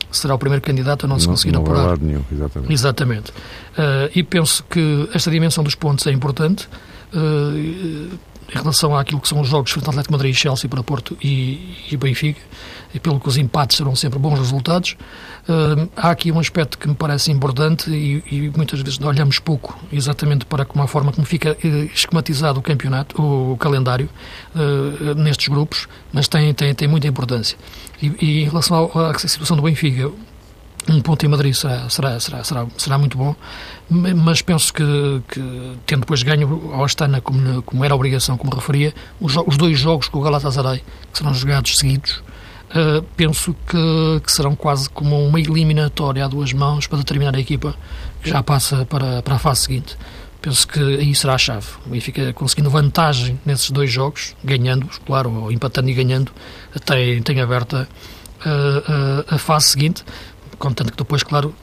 será 0.10 0.34
o 0.34 0.38
primeiro 0.38 0.62
candidato 0.62 1.06
a 1.06 1.10
não 1.10 1.20
se 1.20 1.28
conseguir 1.28 1.52
não 1.52 1.62
apurar. 1.62 1.98
Nenhum, 2.00 2.24
exatamente. 2.32 2.74
exatamente. 2.74 3.32
Uh, 3.32 4.10
e 4.16 4.24
penso 4.24 4.64
que 4.70 5.10
esta 5.14 5.30
dimensão 5.30 5.64
dos 5.64 5.76
pontos 5.76 6.08
é 6.08 6.12
importante. 6.12 6.70
Uh, 7.14 8.18
em 8.54 8.58
relação 8.58 8.96
àquilo 8.96 9.20
que 9.20 9.28
são 9.28 9.42
os 9.42 9.48
jogos 9.48 9.72
frente 9.72 9.86
ao 9.86 9.92
Atlético 9.92 10.14
Madrid 10.14 10.34
e 10.34 10.38
Chelsea 10.38 10.70
para 10.70 10.84
Porto 10.84 11.18
e, 11.22 11.78
e 11.92 11.98
Benfica, 11.98 12.40
e 12.94 13.00
pelo 13.00 13.20
que 13.20 13.28
os 13.28 13.38
empates 13.38 13.78
serão 13.78 13.96
sempre 13.96 14.20
bons 14.20 14.38
resultados. 14.38 14.96
Uh, 15.48 15.90
há 15.96 16.12
aqui 16.12 16.32
um 16.32 16.40
aspecto 16.40 16.78
que 16.78 16.88
me 16.88 16.96
parece 16.96 17.32
importante 17.32 17.90
e, 17.90 18.24
e, 18.32 18.52
muitas 18.56 18.80
vezes 18.82 19.00
olhamos 19.02 19.40
pouco 19.40 19.78
exatamente 19.92 20.46
para 20.46 20.64
como 20.64 20.84
a 20.84 20.88
forma 20.88 21.12
como 21.12 21.26
fica 21.26 21.52
uh, 21.52 21.68
esquematizado 21.94 22.60
o 22.60 22.62
campeonato, 22.62 23.20
o, 23.22 23.54
o 23.54 23.58
calendário 23.58 24.10
uh, 24.56 25.16
nestes 25.16 25.48
grupos, 25.48 25.88
mas 26.12 26.28
tem, 26.28 26.54
tem, 26.54 26.74
tem 26.74 26.88
muita 26.88 27.08
importância. 27.08 27.58
E, 28.02 28.14
e 28.22 28.44
em 28.44 28.46
relação 28.46 28.90
à 28.94 29.18
situação 29.18 29.58
do 29.58 29.64
Benfica, 29.64 30.12
um 30.90 31.02
ponto 31.02 31.26
em 31.26 31.30
Madrid 31.30 31.54
será, 31.54 31.90
será, 31.90 32.20
será, 32.20 32.44
será, 32.44 32.68
será 32.78 32.98
muito 32.98 33.18
bom, 33.18 33.36
mas 33.90 34.42
penso 34.42 34.74
que, 34.74 34.84
que 35.30 35.42
tendo 35.86 36.02
depois 36.02 36.24
ganho 36.24 36.72
ao 36.74 36.84
Astana, 36.84 37.22
como, 37.22 37.62
como 37.64 37.86
era 37.86 37.94
a 37.94 37.96
obrigação, 37.96 38.38
como 38.38 38.54
referia, 38.54 38.94
os, 39.20 39.36
os 39.38 39.58
dois 39.58 39.80
jogos 39.80 40.08
com 40.10 40.20
o 40.20 40.22
Galatasaray, 40.22 40.84
que 41.12 41.18
serão 41.18 41.34
jogados 41.34 41.78
seguidos, 41.78 42.22
uh, 42.72 43.04
penso 43.16 43.56
que, 43.66 44.22
que, 44.26 44.32
serão 44.32 44.56
quase 44.56 44.90
como 44.90 45.26
uma 45.26 45.40
eliminatória 45.40 46.26
a 46.26 46.28
duas 46.28 46.52
mãos 46.52 46.88
para 46.88 46.98
determinar 46.98 47.36
a 47.36 47.40
equipa 47.40 47.76
que 48.22 48.30
já 48.30 48.44
passa 48.44 48.86
para, 48.86 49.22
para 49.22 49.36
a 49.36 49.40
fase 49.40 49.62
seguinte. 49.62 49.98
Penso 50.42 50.68
que 50.68 50.80
aí 50.80 51.16
será 51.16 51.36
a 51.36 51.38
chave. 51.38 51.68
O 51.86 51.90
Benfica 51.90 52.34
conseguindo 52.34 52.70
vantagem 52.70 53.40
nesses 53.46 53.72
dois 53.72 53.90
jogos, 53.90 54.36
ganhando, 54.44 54.90
claro, 55.06 55.32
ou 55.32 55.52
empatando 55.52 55.90
e 55.90 55.94
ganhando, 55.94 56.34
tem, 56.86 57.22
tem 57.22 57.40
aberta 57.40 57.88
uh, 58.46 59.30
uh, 59.30 59.36
a 59.36 59.38
fase 59.38 59.68
seguinte 59.70 60.04
contanto 60.58 60.92
que 60.92 60.98
depois, 60.98 61.24
claro, 61.24 61.54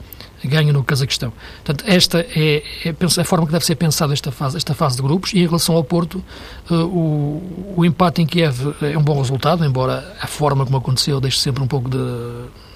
ganha 0.47 0.73
no 0.73 0.83
Cazaquistão. 0.83 1.31
Portanto, 1.63 1.83
esta 1.87 2.19
é, 2.19 2.63
é, 2.85 3.21
a 3.21 3.23
forma 3.23 3.45
que 3.45 3.51
deve 3.51 3.65
ser 3.65 3.75
pensada 3.75 4.13
esta 4.13 4.31
fase, 4.31 4.57
esta 4.57 4.73
fase 4.73 4.95
de 4.95 5.01
grupos 5.01 5.33
e 5.33 5.39
em 5.39 5.45
relação 5.45 5.75
ao 5.75 5.83
Porto, 5.83 6.23
uh, 6.69 6.75
o, 6.75 7.73
o 7.77 7.85
empate 7.85 8.21
em 8.21 8.25
Kiev 8.25 8.73
é 8.81 8.97
um 8.97 9.03
bom 9.03 9.19
resultado, 9.19 9.63
embora 9.63 10.15
a 10.19 10.27
forma 10.27 10.65
como 10.65 10.77
aconteceu 10.77 11.19
deixe 11.19 11.39
sempre 11.39 11.63
um 11.63 11.67
pouco 11.67 11.89
de, 11.89 11.97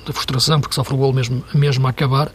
de 0.05 0.13
frustração, 0.13 0.59
porque 0.59 0.75
sofre 0.75 0.93
o 0.93 0.97
gol 0.97 1.13
mesmo, 1.13 1.43
mesmo 1.53 1.87
a 1.87 1.89
acabar, 1.89 2.31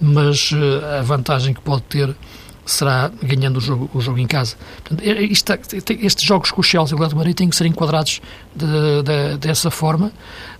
mas 0.00 0.50
uh, 0.52 0.98
a 0.98 1.02
vantagem 1.02 1.52
que 1.52 1.60
pode 1.60 1.82
ter 1.82 2.14
será 2.64 3.10
ganhando 3.22 3.56
o 3.56 3.60
jogo, 3.60 3.90
o 3.92 4.00
jogo 4.00 4.18
em 4.18 4.26
casa. 4.26 4.56
Portanto, 4.84 5.06
é, 5.06 5.22
isto, 5.22 5.52
estes 6.00 6.24
jogos 6.24 6.50
com 6.50 6.60
o 6.60 6.64
Chelsea 6.64 6.92
e 6.92 6.94
o 6.94 6.96
Atlético 6.96 7.18
Madrid 7.18 7.36
têm 7.36 7.48
que 7.48 7.56
ser 7.56 7.66
enquadrados 7.66 8.20
de, 8.54 8.66
de, 9.02 9.38
dessa 9.38 9.70
forma, 9.70 10.12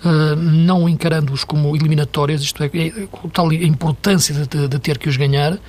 uh, 0.05 0.37
não 0.37 0.89
encarando-os 0.89 1.45
como 1.45 1.75
eliminatórias, 1.77 2.43
isto 2.43 2.63
é, 2.63 2.67
é 2.67 2.93
tal 3.33 3.49
a 3.51 3.55
importância 3.55 4.35
de, 4.35 4.69
de, 4.69 4.79
ter 4.79 4.99
que 4.99 5.09
os 5.09 5.17
ganhar, 5.17 5.55
uh, 5.55 5.61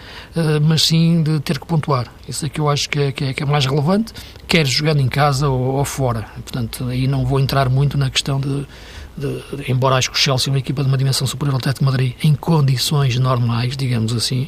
mas 0.62 0.84
sim 0.84 1.24
de 1.24 1.40
ter 1.40 1.60
que 1.60 1.66
pontuar. 1.66 2.08
Isso 2.28 2.46
é 2.46 2.50
que 2.50 2.60
eu 2.60 2.70
acho 2.70 2.90
que 2.90 3.00
é, 3.00 3.12
que 3.12 3.24
é, 3.26 3.34
que 3.34 3.44
é 3.44 3.46
mais 3.46 3.66
relevante, 3.66 4.14
quer 4.48 4.66
jogando 4.66 5.02
em 5.02 5.08
casa 5.08 5.50
ou, 5.50 5.76
ou, 5.76 5.86
fora. 5.86 6.26
Portanto, 6.36 6.86
aí 6.88 7.08
não 7.08 7.26
vou 7.26 7.40
entrar 7.40 7.70
muito 7.70 7.98
na 7.98 8.10
questão 8.10 8.40
de, 8.40 8.66
embora 9.68 9.96
acho 9.96 10.10
que 10.10 10.18
o 10.18 10.20
Chelsea 10.20 10.50
é 10.50 10.52
uma 10.52 10.60
equipa 10.60 10.82
de 10.82 10.88
uma 10.88 10.98
dimensão 10.98 11.28
superior 11.28 11.54
ao 11.54 11.58
Atlético 11.58 11.86
Madrid 11.86 12.14
em 12.24 12.34
condições 12.34 13.18
normais, 13.18 13.76
digamos 13.76 14.14
assim, 14.14 14.48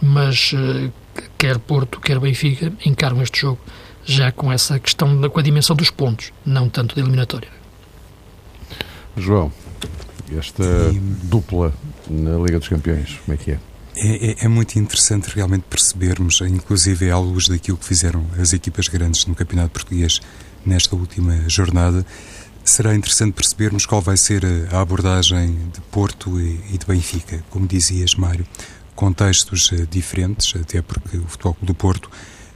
mas 0.00 0.52
uh, 0.52 0.92
quer 1.38 1.58
Porto, 1.58 2.00
quer 2.00 2.18
Benfica, 2.18 2.72
encaram 2.84 3.22
este 3.22 3.40
jogo 3.40 3.58
já 4.04 4.32
com 4.32 4.50
essa 4.50 4.78
questão, 4.78 5.28
com 5.28 5.38
a 5.38 5.42
dimensão 5.42 5.76
dos 5.76 5.90
pontos, 5.90 6.32
não 6.44 6.68
tanto 6.68 6.94
da 6.94 7.02
eliminatória. 7.02 7.48
João, 9.16 9.52
esta 10.36 10.64
e... 10.92 10.98
dupla 10.98 11.72
na 12.08 12.36
Liga 12.38 12.58
dos 12.58 12.68
Campeões, 12.68 13.18
como 13.24 13.34
é 13.34 13.36
que 13.36 13.52
é? 13.52 13.58
É, 13.96 14.30
é, 14.30 14.36
é, 14.44 14.48
muito 14.48 14.78
interessante 14.78 15.28
realmente 15.34 15.64
percebermos, 15.68 16.40
inclusive 16.40 17.10
à 17.10 17.18
luz 17.18 17.48
daquilo 17.48 17.76
que 17.76 17.84
fizeram 17.84 18.24
as 18.38 18.52
equipas 18.52 18.88
grandes 18.88 19.26
no 19.26 19.34
Campeonato 19.34 19.70
Português 19.70 20.20
nesta 20.64 20.94
última 20.94 21.48
jornada, 21.48 22.06
será 22.64 22.94
interessante 22.94 23.34
percebermos 23.34 23.84
qual 23.84 24.00
vai 24.00 24.16
ser 24.16 24.42
a 24.70 24.80
abordagem 24.80 25.54
de 25.72 25.80
Porto 25.90 26.40
e, 26.40 26.60
e 26.72 26.78
de 26.78 26.86
Benfica. 26.86 27.42
Como 27.50 27.66
dizias, 27.66 28.14
Mário, 28.14 28.46
contextos 29.00 29.70
eh, 29.72 29.86
diferentes, 29.90 30.54
até 30.60 30.82
porque 30.82 31.16
o 31.16 31.26
Futebol 31.26 31.54
Clube 31.54 31.66
do 31.66 31.74
Porto 31.74 32.10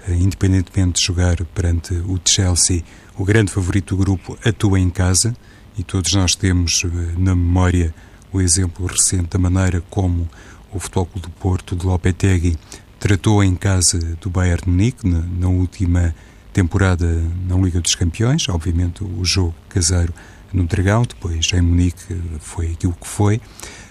independentemente 0.06 1.00
de 1.00 1.06
jogar 1.06 1.42
perante 1.46 1.94
o 1.94 2.20
Chelsea, 2.22 2.84
o 3.16 3.24
grande 3.24 3.50
favorito 3.50 3.96
do 3.96 4.04
grupo 4.04 4.38
atua 4.44 4.78
em 4.78 4.90
casa 4.90 5.34
e 5.78 5.82
todos 5.82 6.12
nós 6.12 6.34
temos 6.34 6.82
na 7.16 7.34
memória 7.34 7.94
o 8.30 8.38
exemplo 8.38 8.84
recente 8.84 9.30
da 9.30 9.38
maneira 9.38 9.82
como 9.88 10.28
o 10.70 10.78
Futebol 10.78 11.08
do 11.14 11.30
Porto 11.30 11.74
de 11.74 11.86
Lopetegui 11.86 12.58
tratou 12.98 13.42
em 13.42 13.54
casa 13.54 13.98
do 14.20 14.28
Bayern 14.28 14.70
Munique 14.70 15.08
na, 15.08 15.20
na 15.20 15.48
última 15.48 16.14
temporada 16.52 17.06
na 17.48 17.56
Liga 17.56 17.80
dos 17.80 17.94
Campeões, 17.94 18.46
obviamente 18.50 19.02
o 19.02 19.24
jogo 19.24 19.54
caseiro 19.70 20.12
no 20.52 20.64
Dragão, 20.64 21.02
depois 21.02 21.50
em 21.54 21.62
Munique 21.62 22.20
foi 22.40 22.72
aquilo 22.72 22.92
que 22.92 23.08
foi, 23.08 23.40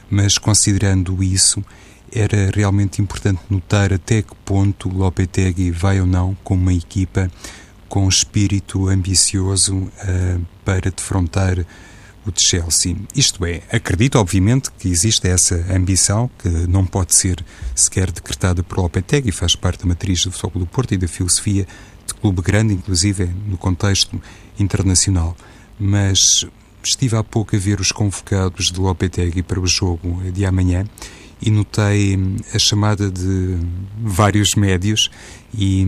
mas 0.09 0.37
considerando 0.37 1.23
isso, 1.23 1.63
era 2.13 2.51
realmente 2.53 3.01
importante 3.01 3.41
notar 3.49 3.91
até 3.91 4.21
que 4.21 4.35
ponto 4.45 4.87
o 4.87 4.93
Lopetegui 4.93 5.71
vai 5.71 5.99
ou 5.99 6.05
não 6.05 6.37
com 6.43 6.53
uma 6.53 6.73
equipa 6.73 7.31
com 7.89 8.07
espírito 8.07 8.87
ambicioso 8.87 9.75
uh, 9.75 10.45
para 10.63 10.91
defrontar 10.91 11.65
o 12.25 12.31
de 12.31 12.41
Chelsea. 12.41 12.95
Isto 13.15 13.45
é, 13.45 13.61
acredito 13.71 14.17
obviamente 14.17 14.71
que 14.79 14.87
existe 14.87 15.27
essa 15.27 15.55
ambição 15.73 16.29
que 16.39 16.47
não 16.47 16.85
pode 16.85 17.13
ser 17.13 17.43
sequer 17.75 18.11
decretada 18.11 18.63
por 18.63 18.79
Lopetegui, 18.79 19.31
faz 19.31 19.55
parte 19.55 19.81
da 19.81 19.87
matriz 19.87 20.23
do 20.23 20.31
Futebol 20.31 20.61
do 20.61 20.65
Porto 20.65 20.93
e 20.93 20.97
da 20.97 21.07
filosofia 21.07 21.67
de 22.07 22.13
clube 22.13 22.41
grande, 22.41 22.73
inclusive 22.73 23.25
no 23.47 23.57
contexto 23.57 24.21
internacional. 24.57 25.35
Mas 25.79 26.45
estive 26.83 27.15
há 27.15 27.23
pouco 27.23 27.55
a 27.55 27.59
ver 27.59 27.79
os 27.79 27.91
convocados 27.91 28.71
de 28.71 28.79
Lopetegui 28.79 29.41
para 29.41 29.59
o 29.59 29.67
jogo 29.67 30.21
de 30.31 30.45
amanhã 30.45 30.85
e 31.45 31.51
notei 31.51 32.17
a 32.53 32.59
chamada 32.59 33.11
de 33.11 33.57
vários 34.01 34.55
médios 34.55 35.11
e, 35.53 35.85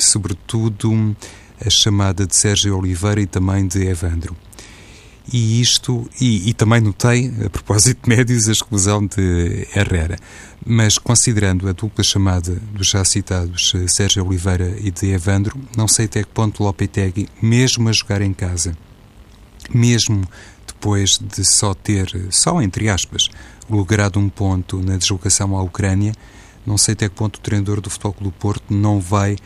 sobretudo, 0.00 1.16
a 1.64 1.70
chamada 1.70 2.26
de 2.26 2.34
Sérgio 2.34 2.76
Oliveira 2.76 3.20
e 3.20 3.26
também 3.26 3.66
de 3.66 3.86
Evandro. 3.86 4.36
E 5.32 5.60
isto, 5.60 6.08
e, 6.20 6.50
e, 6.50 6.54
também 6.54 6.80
notei, 6.80 7.32
a 7.44 7.50
propósito 7.50 8.08
de 8.08 8.16
médios, 8.16 8.48
a 8.48 8.52
exclusão 8.52 9.04
de 9.04 9.66
Herrera. 9.74 10.16
Mas 10.64 10.98
considerando 10.98 11.68
a 11.68 11.72
dupla 11.72 12.04
chamada 12.04 12.52
dos 12.72 12.88
já 12.88 13.04
citados 13.04 13.72
eh, 13.74 13.88
Sérgio 13.88 14.24
Oliveira 14.24 14.76
e 14.80 14.90
de 14.90 15.10
Evandro, 15.10 15.58
não 15.76 15.88
sei 15.88 16.04
até 16.06 16.22
que 16.22 16.30
ponto 16.30 16.62
Lopetegui, 16.62 17.28
mesmo 17.42 17.88
a 17.88 17.92
jogar 17.92 18.22
em 18.22 18.32
casa, 18.32 18.76
mesmo 19.72 20.22
depois 20.66 21.18
de 21.18 21.44
só 21.44 21.74
ter, 21.74 22.08
só 22.30 22.62
entre 22.62 22.88
aspas, 22.88 23.28
logrado 23.68 24.18
um 24.18 24.28
ponto 24.28 24.80
na 24.82 24.96
deslocação 24.96 25.56
à 25.56 25.62
Ucrânia, 25.62 26.12
não 26.66 26.76
sei 26.76 26.92
até 26.92 27.08
que 27.08 27.14
ponto 27.14 27.36
o 27.36 27.40
treinador 27.40 27.80
do 27.80 27.88
Futebol 27.88 28.12
Clube 28.12 28.34
do 28.34 28.38
Porto 28.38 28.74
não 28.74 29.00
vai 29.00 29.36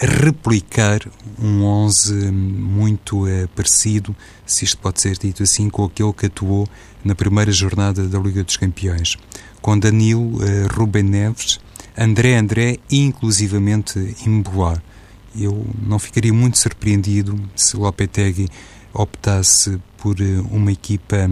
replicar 0.00 1.00
um 1.38 1.62
11 1.62 2.30
muito 2.32 3.26
uh, 3.26 3.48
parecido, 3.54 4.14
se 4.44 4.64
isto 4.64 4.78
pode 4.78 5.00
ser 5.00 5.16
dito 5.16 5.42
assim, 5.42 5.70
com 5.70 5.84
aquele 5.84 6.12
que 6.12 6.26
atuou 6.26 6.68
na 7.04 7.14
primeira 7.14 7.52
jornada 7.52 8.06
da 8.08 8.18
Liga 8.18 8.42
dos 8.42 8.56
Campeões, 8.56 9.16
com 9.60 9.78
Danilo, 9.78 10.38
uh, 10.38 10.68
Rubem 10.72 11.04
Neves, 11.04 11.60
André 11.96 12.36
André 12.36 12.78
e 12.90 12.98
inclusivamente 12.98 14.16
Imboá. 14.26 14.82
Eu 15.34 15.64
não 15.80 15.98
ficaria 15.98 16.32
muito 16.32 16.58
surpreendido 16.58 17.40
se 17.54 17.76
Lopetegui 17.76 18.48
optasse 18.92 19.80
por 19.96 20.20
uh, 20.20 20.48
uma 20.50 20.72
equipa 20.72 21.30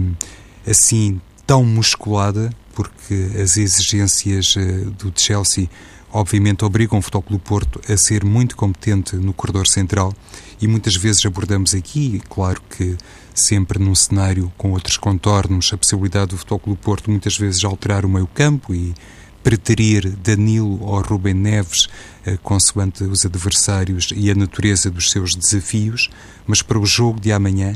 assim 0.65 1.19
tão 1.51 1.65
musculada, 1.65 2.49
porque 2.73 3.29
as 3.43 3.57
exigências 3.57 4.55
do 4.97 5.11
Chelsea 5.13 5.69
obviamente 6.09 6.63
obrigam 6.63 6.97
o 6.97 7.01
Futebol 7.01 7.23
Clube 7.23 7.43
Porto 7.43 7.81
a 7.91 7.97
ser 7.97 8.23
muito 8.23 8.55
competente 8.55 9.17
no 9.17 9.33
corredor 9.33 9.67
central 9.67 10.13
e 10.61 10.65
muitas 10.65 10.95
vezes 10.95 11.25
abordamos 11.25 11.75
aqui, 11.75 12.21
claro 12.29 12.61
que 12.69 12.95
sempre 13.35 13.77
num 13.79 13.93
cenário 13.93 14.49
com 14.57 14.71
outros 14.71 14.95
contornos, 14.95 15.73
a 15.73 15.77
possibilidade 15.77 16.27
do 16.27 16.37
Futebol 16.37 16.59
Clube 16.59 16.79
Porto 16.81 17.11
muitas 17.11 17.37
vezes 17.37 17.65
alterar 17.65 18.05
o 18.05 18.09
meio 18.09 18.27
campo 18.27 18.73
e 18.73 18.93
preterir 19.43 20.09
Danilo 20.23 20.81
ou 20.81 21.01
Rubem 21.01 21.33
Neves 21.33 21.89
eh, 22.25 22.37
consoante 22.41 23.03
os 23.03 23.25
adversários 23.25 24.07
e 24.15 24.31
a 24.31 24.35
natureza 24.35 24.89
dos 24.89 25.11
seus 25.11 25.35
desafios, 25.35 26.09
mas 26.47 26.61
para 26.61 26.79
o 26.79 26.85
jogo 26.85 27.19
de 27.19 27.33
amanhã 27.33 27.75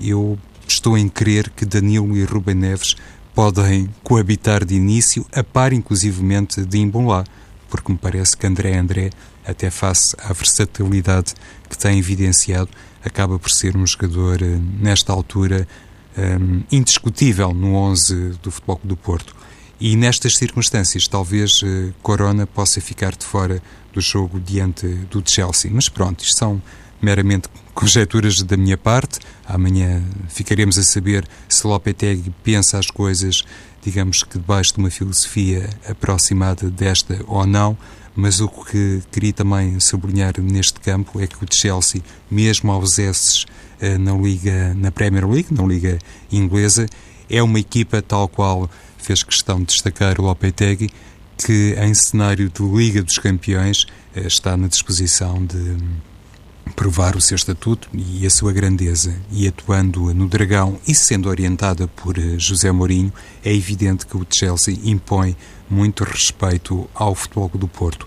eu 0.00 0.38
estou 0.68 0.98
em 0.98 1.08
crer 1.08 1.50
que 1.50 1.64
Danilo 1.64 2.16
e 2.16 2.24
Rubem 2.24 2.54
Neves 2.54 2.96
podem 3.36 3.88
coabitar 4.02 4.64
de 4.64 4.74
início, 4.74 5.24
a 5.32 5.44
par 5.44 5.72
inclusivamente 5.72 6.64
de 6.64 6.78
Imbolá 6.78 7.22
porque 7.68 7.92
me 7.92 7.98
parece 7.98 8.36
que 8.36 8.46
André 8.46 8.78
André, 8.78 9.10
até 9.46 9.70
face 9.70 10.16
à 10.18 10.32
versatilidade 10.32 11.34
que 11.68 11.76
tem 11.76 11.98
evidenciado, 11.98 12.70
acaba 13.04 13.38
por 13.38 13.50
ser 13.50 13.76
um 13.76 13.86
jogador, 13.86 14.42
eh, 14.42 14.58
nesta 14.80 15.12
altura, 15.12 15.68
um, 16.16 16.60
eh, 16.60 16.64
indiscutível 16.72 17.52
no 17.52 17.74
11 17.74 18.38
do 18.42 18.50
Futebol 18.50 18.80
do 18.82 18.96
Porto. 18.96 19.36
E 19.78 19.94
nestas 19.94 20.38
circunstâncias, 20.38 21.06
talvez 21.06 21.60
uh, 21.60 21.92
Corona 22.02 22.46
possa 22.46 22.80
ficar 22.80 23.14
de 23.14 23.26
fora 23.26 23.62
do 23.92 24.00
jogo 24.00 24.40
diante 24.40 24.86
do 25.10 25.22
Chelsea. 25.22 25.70
Mas 25.70 25.86
pronto, 25.86 26.24
isto 26.24 26.38
são 26.38 26.62
meramente 27.00 27.48
conjecturas 27.74 28.42
da 28.42 28.56
minha 28.56 28.76
parte. 28.76 29.18
Amanhã 29.44 30.02
ficaremos 30.28 30.78
a 30.78 30.82
saber 30.82 31.26
se 31.48 31.66
Lopetegui 31.66 32.32
pensa 32.42 32.78
as 32.78 32.90
coisas 32.90 33.44
digamos 33.86 34.24
que 34.24 34.36
debaixo 34.36 34.74
de 34.74 34.80
uma 34.80 34.90
filosofia 34.90 35.70
aproximada 35.88 36.68
desta 36.68 37.20
ou 37.28 37.46
não, 37.46 37.78
mas 38.16 38.40
o 38.40 38.48
que 38.48 39.00
queria 39.12 39.32
também 39.32 39.78
sublinhar 39.78 40.34
neste 40.40 40.80
campo 40.80 41.20
é 41.20 41.26
que 41.28 41.36
o 41.36 41.46
Chelsea, 41.48 42.02
mesmo 42.28 42.72
aos 42.72 42.98
esses 42.98 43.46
eh, 43.80 43.96
na 43.96 44.12
Liga, 44.12 44.74
na 44.74 44.90
Premier 44.90 45.24
League, 45.28 45.54
na 45.54 45.64
Liga 45.64 45.98
Inglesa, 46.32 46.86
é 47.30 47.40
uma 47.40 47.60
equipa 47.60 48.02
tal 48.02 48.26
qual 48.26 48.68
fez 48.98 49.22
questão 49.22 49.60
de 49.60 49.66
destacar 49.66 50.20
o 50.20 50.24
Lopetegui, 50.24 50.90
que 51.38 51.76
em 51.78 51.94
cenário 51.94 52.50
de 52.50 52.64
Liga 52.64 53.04
dos 53.04 53.18
Campeões 53.18 53.86
eh, 54.16 54.26
está 54.26 54.56
na 54.56 54.66
disposição 54.66 55.46
de 55.46 55.76
provar 56.76 57.16
o 57.16 57.20
seu 57.20 57.34
estatuto 57.34 57.88
e 57.94 58.26
a 58.26 58.30
sua 58.30 58.52
grandeza, 58.52 59.16
e 59.32 59.48
atuando 59.48 60.12
no 60.12 60.28
Dragão 60.28 60.78
e 60.86 60.94
sendo 60.94 61.30
orientada 61.30 61.88
por 61.88 62.18
eh, 62.18 62.38
José 62.38 62.70
Mourinho, 62.70 63.10
é 63.42 63.52
evidente 63.52 64.06
que 64.06 64.16
o 64.16 64.26
Chelsea 64.30 64.78
impõe 64.84 65.34
muito 65.68 66.04
respeito 66.04 66.88
ao 66.94 67.14
futebol 67.14 67.48
do 67.54 67.66
Porto. 67.66 68.04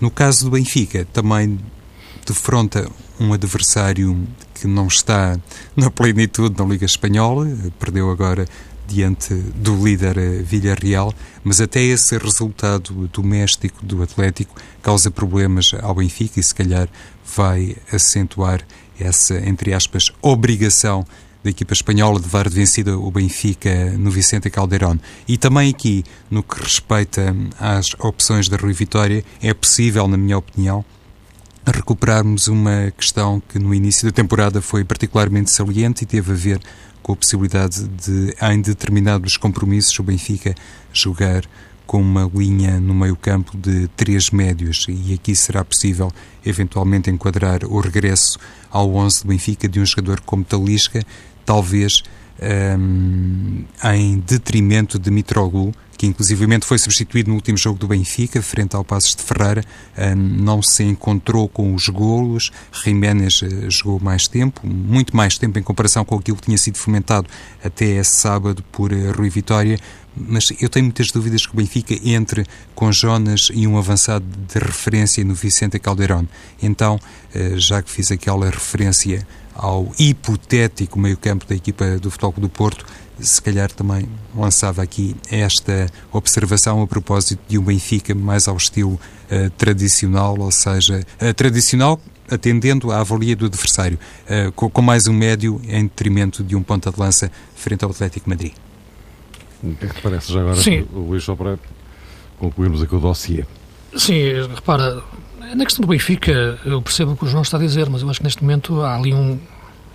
No 0.00 0.10
caso 0.10 0.44
do 0.44 0.52
Benfica, 0.52 1.06
também 1.12 1.58
defronta 2.24 2.88
um 3.18 3.32
adversário 3.32 4.26
que 4.54 4.66
não 4.66 4.86
está 4.86 5.36
na 5.76 5.90
plenitude 5.90 6.56
na 6.56 6.64
Liga 6.64 6.86
Espanhola, 6.86 7.48
perdeu 7.78 8.10
agora 8.10 8.46
diante 8.86 9.34
do 9.34 9.82
líder 9.82 10.18
eh, 10.18 10.42
Villarreal, 10.42 11.12
mas 11.42 11.60
até 11.60 11.82
esse 11.82 12.16
resultado 12.18 13.08
doméstico 13.12 13.84
do 13.84 14.02
Atlético 14.02 14.54
causa 14.82 15.10
problemas 15.10 15.72
ao 15.80 15.94
Benfica 15.94 16.38
e 16.38 16.42
se 16.42 16.54
calhar 16.54 16.88
vai 17.36 17.76
acentuar 17.92 18.60
essa, 18.98 19.36
entre 19.38 19.72
aspas, 19.72 20.12
obrigação 20.22 21.04
da 21.42 21.50
equipa 21.50 21.74
espanhola 21.74 22.18
de 22.18 22.24
levar 22.24 22.48
de 22.48 22.54
vencida 22.54 22.98
o 22.98 23.10
Benfica 23.10 23.92
no 23.98 24.10
Vicente 24.10 24.48
Calderón. 24.48 24.96
E 25.28 25.36
também 25.36 25.70
aqui, 25.70 26.02
no 26.30 26.42
que 26.42 26.62
respeita 26.62 27.36
às 27.60 27.94
opções 28.00 28.48
da 28.48 28.56
Rui 28.56 28.72
Vitória, 28.72 29.22
é 29.42 29.52
possível, 29.52 30.08
na 30.08 30.16
minha 30.16 30.38
opinião, 30.38 30.82
recuperarmos 31.66 32.48
uma 32.48 32.92
questão 32.96 33.42
que 33.46 33.58
no 33.58 33.74
início 33.74 34.06
da 34.06 34.12
temporada 34.12 34.62
foi 34.62 34.84
particularmente 34.84 35.50
saliente 35.50 36.04
e 36.04 36.06
teve 36.06 36.32
a 36.32 36.34
ver 36.34 36.60
com 37.02 37.12
a 37.12 37.16
possibilidade 37.16 37.86
de, 37.88 38.34
em 38.40 38.62
determinados 38.62 39.36
compromissos, 39.36 39.98
o 39.98 40.02
Benfica 40.02 40.54
jogar 40.94 41.44
com 41.86 42.00
uma 42.00 42.30
linha 42.34 42.80
no 42.80 42.94
meio-campo 42.94 43.56
de 43.56 43.88
três 43.88 44.30
médios. 44.30 44.86
E 44.88 45.14
aqui 45.14 45.34
será 45.34 45.64
possível 45.64 46.10
eventualmente 46.44 47.10
enquadrar 47.10 47.64
o 47.64 47.80
regresso 47.80 48.38
ao 48.70 48.94
11 48.94 49.22
do 49.22 49.28
Benfica 49.28 49.68
de 49.68 49.80
um 49.80 49.86
jogador 49.86 50.20
como 50.20 50.44
Talisca, 50.44 51.04
talvez 51.44 52.02
um, 52.78 53.64
em 53.92 54.18
detrimento 54.18 54.98
de 54.98 55.10
Mitroglou, 55.10 55.72
que 55.96 56.06
inclusivamente 56.06 56.66
foi 56.66 56.78
substituído 56.78 57.30
no 57.30 57.36
último 57.36 57.56
jogo 57.56 57.78
do 57.78 57.86
Benfica, 57.86 58.42
frente 58.42 58.74
ao 58.74 58.84
Passos 58.84 59.14
de 59.14 59.22
Ferreira, 59.22 59.62
um, 59.96 60.16
não 60.16 60.60
se 60.60 60.82
encontrou 60.82 61.48
com 61.48 61.74
os 61.74 61.88
golos, 61.88 62.50
Jiménez 62.72 63.40
uh, 63.42 63.70
jogou 63.70 64.00
mais 64.00 64.26
tempo, 64.26 64.66
muito 64.66 65.16
mais 65.16 65.38
tempo 65.38 65.58
em 65.58 65.62
comparação 65.62 66.04
com 66.04 66.16
aquilo 66.16 66.36
que 66.36 66.44
tinha 66.44 66.58
sido 66.58 66.78
fomentado 66.78 67.28
até 67.62 68.02
sábado 68.02 68.62
por 68.72 68.92
uh, 68.92 69.12
Rui 69.16 69.30
Vitória, 69.30 69.78
mas 70.16 70.52
eu 70.60 70.68
tenho 70.68 70.86
muitas 70.86 71.10
dúvidas 71.10 71.46
que 71.46 71.52
o 71.52 71.56
Benfica 71.56 71.94
entre 72.04 72.46
com 72.74 72.90
Jonas 72.92 73.48
e 73.52 73.66
um 73.66 73.76
avançado 73.78 74.24
de 74.24 74.58
referência 74.58 75.24
no 75.24 75.34
Vicente 75.34 75.78
Calderón. 75.78 76.26
Então, 76.62 76.96
uh, 76.96 77.58
já 77.58 77.82
que 77.82 77.90
fiz 77.90 78.10
aquela 78.10 78.50
referência 78.50 79.26
ao 79.54 79.92
hipotético 79.98 80.98
meio-campo 80.98 81.46
da 81.46 81.54
equipa 81.54 81.98
do 81.98 82.10
Futebol 82.10 82.34
do 82.38 82.48
Porto, 82.48 82.84
se 83.18 83.40
calhar 83.40 83.70
também 83.70 84.08
lançava 84.34 84.82
aqui 84.82 85.14
esta 85.30 85.86
observação 86.12 86.82
a 86.82 86.86
propósito 86.86 87.40
de 87.48 87.58
um 87.58 87.62
Benfica 87.62 88.14
mais 88.14 88.48
ao 88.48 88.56
estilo 88.56 88.94
uh, 88.94 89.50
tradicional, 89.56 90.36
ou 90.38 90.50
seja, 90.50 91.04
uh, 91.22 91.34
tradicional 91.34 92.00
atendendo 92.30 92.90
à 92.90 93.00
avalia 93.00 93.36
do 93.36 93.46
adversário, 93.46 93.98
uh, 94.24 94.50
com, 94.52 94.68
com, 94.68 94.82
mais 94.82 95.06
um 95.06 95.12
médio 95.12 95.60
em 95.68 95.84
detrimento 95.84 96.42
de 96.42 96.56
um 96.56 96.62
ponta 96.62 96.90
de 96.90 96.98
lança 96.98 97.30
frente 97.54 97.84
ao 97.84 97.90
Atlético 97.90 98.28
Madrid. 98.28 98.52
O 99.64 99.74
que 99.76 99.86
é 99.86 99.88
que 99.88 99.94
te 99.94 100.02
parece 100.02 100.32
já 100.32 100.40
agora, 100.40 100.56
Sim. 100.56 100.86
Luís, 100.92 101.24
só 101.24 101.34
para 101.34 101.58
concluirmos 102.38 102.82
aqui 102.82 102.94
o 102.94 103.00
dossiê? 103.00 103.44
Sim, 103.96 104.46
repara, 104.54 105.02
na 105.54 105.64
questão 105.64 105.82
do 105.82 105.88
Benfica, 105.88 106.58
eu 106.64 106.82
percebo 106.82 107.12
o 107.12 107.16
que 107.16 107.24
o 107.24 107.28
João 107.28 107.42
está 107.42 107.56
a 107.56 107.60
dizer, 107.60 107.88
mas 107.88 108.02
eu 108.02 108.10
acho 108.10 108.20
que 108.20 108.24
neste 108.24 108.42
momento 108.42 108.82
há 108.82 108.96
ali 108.96 109.14
um, 109.14 109.38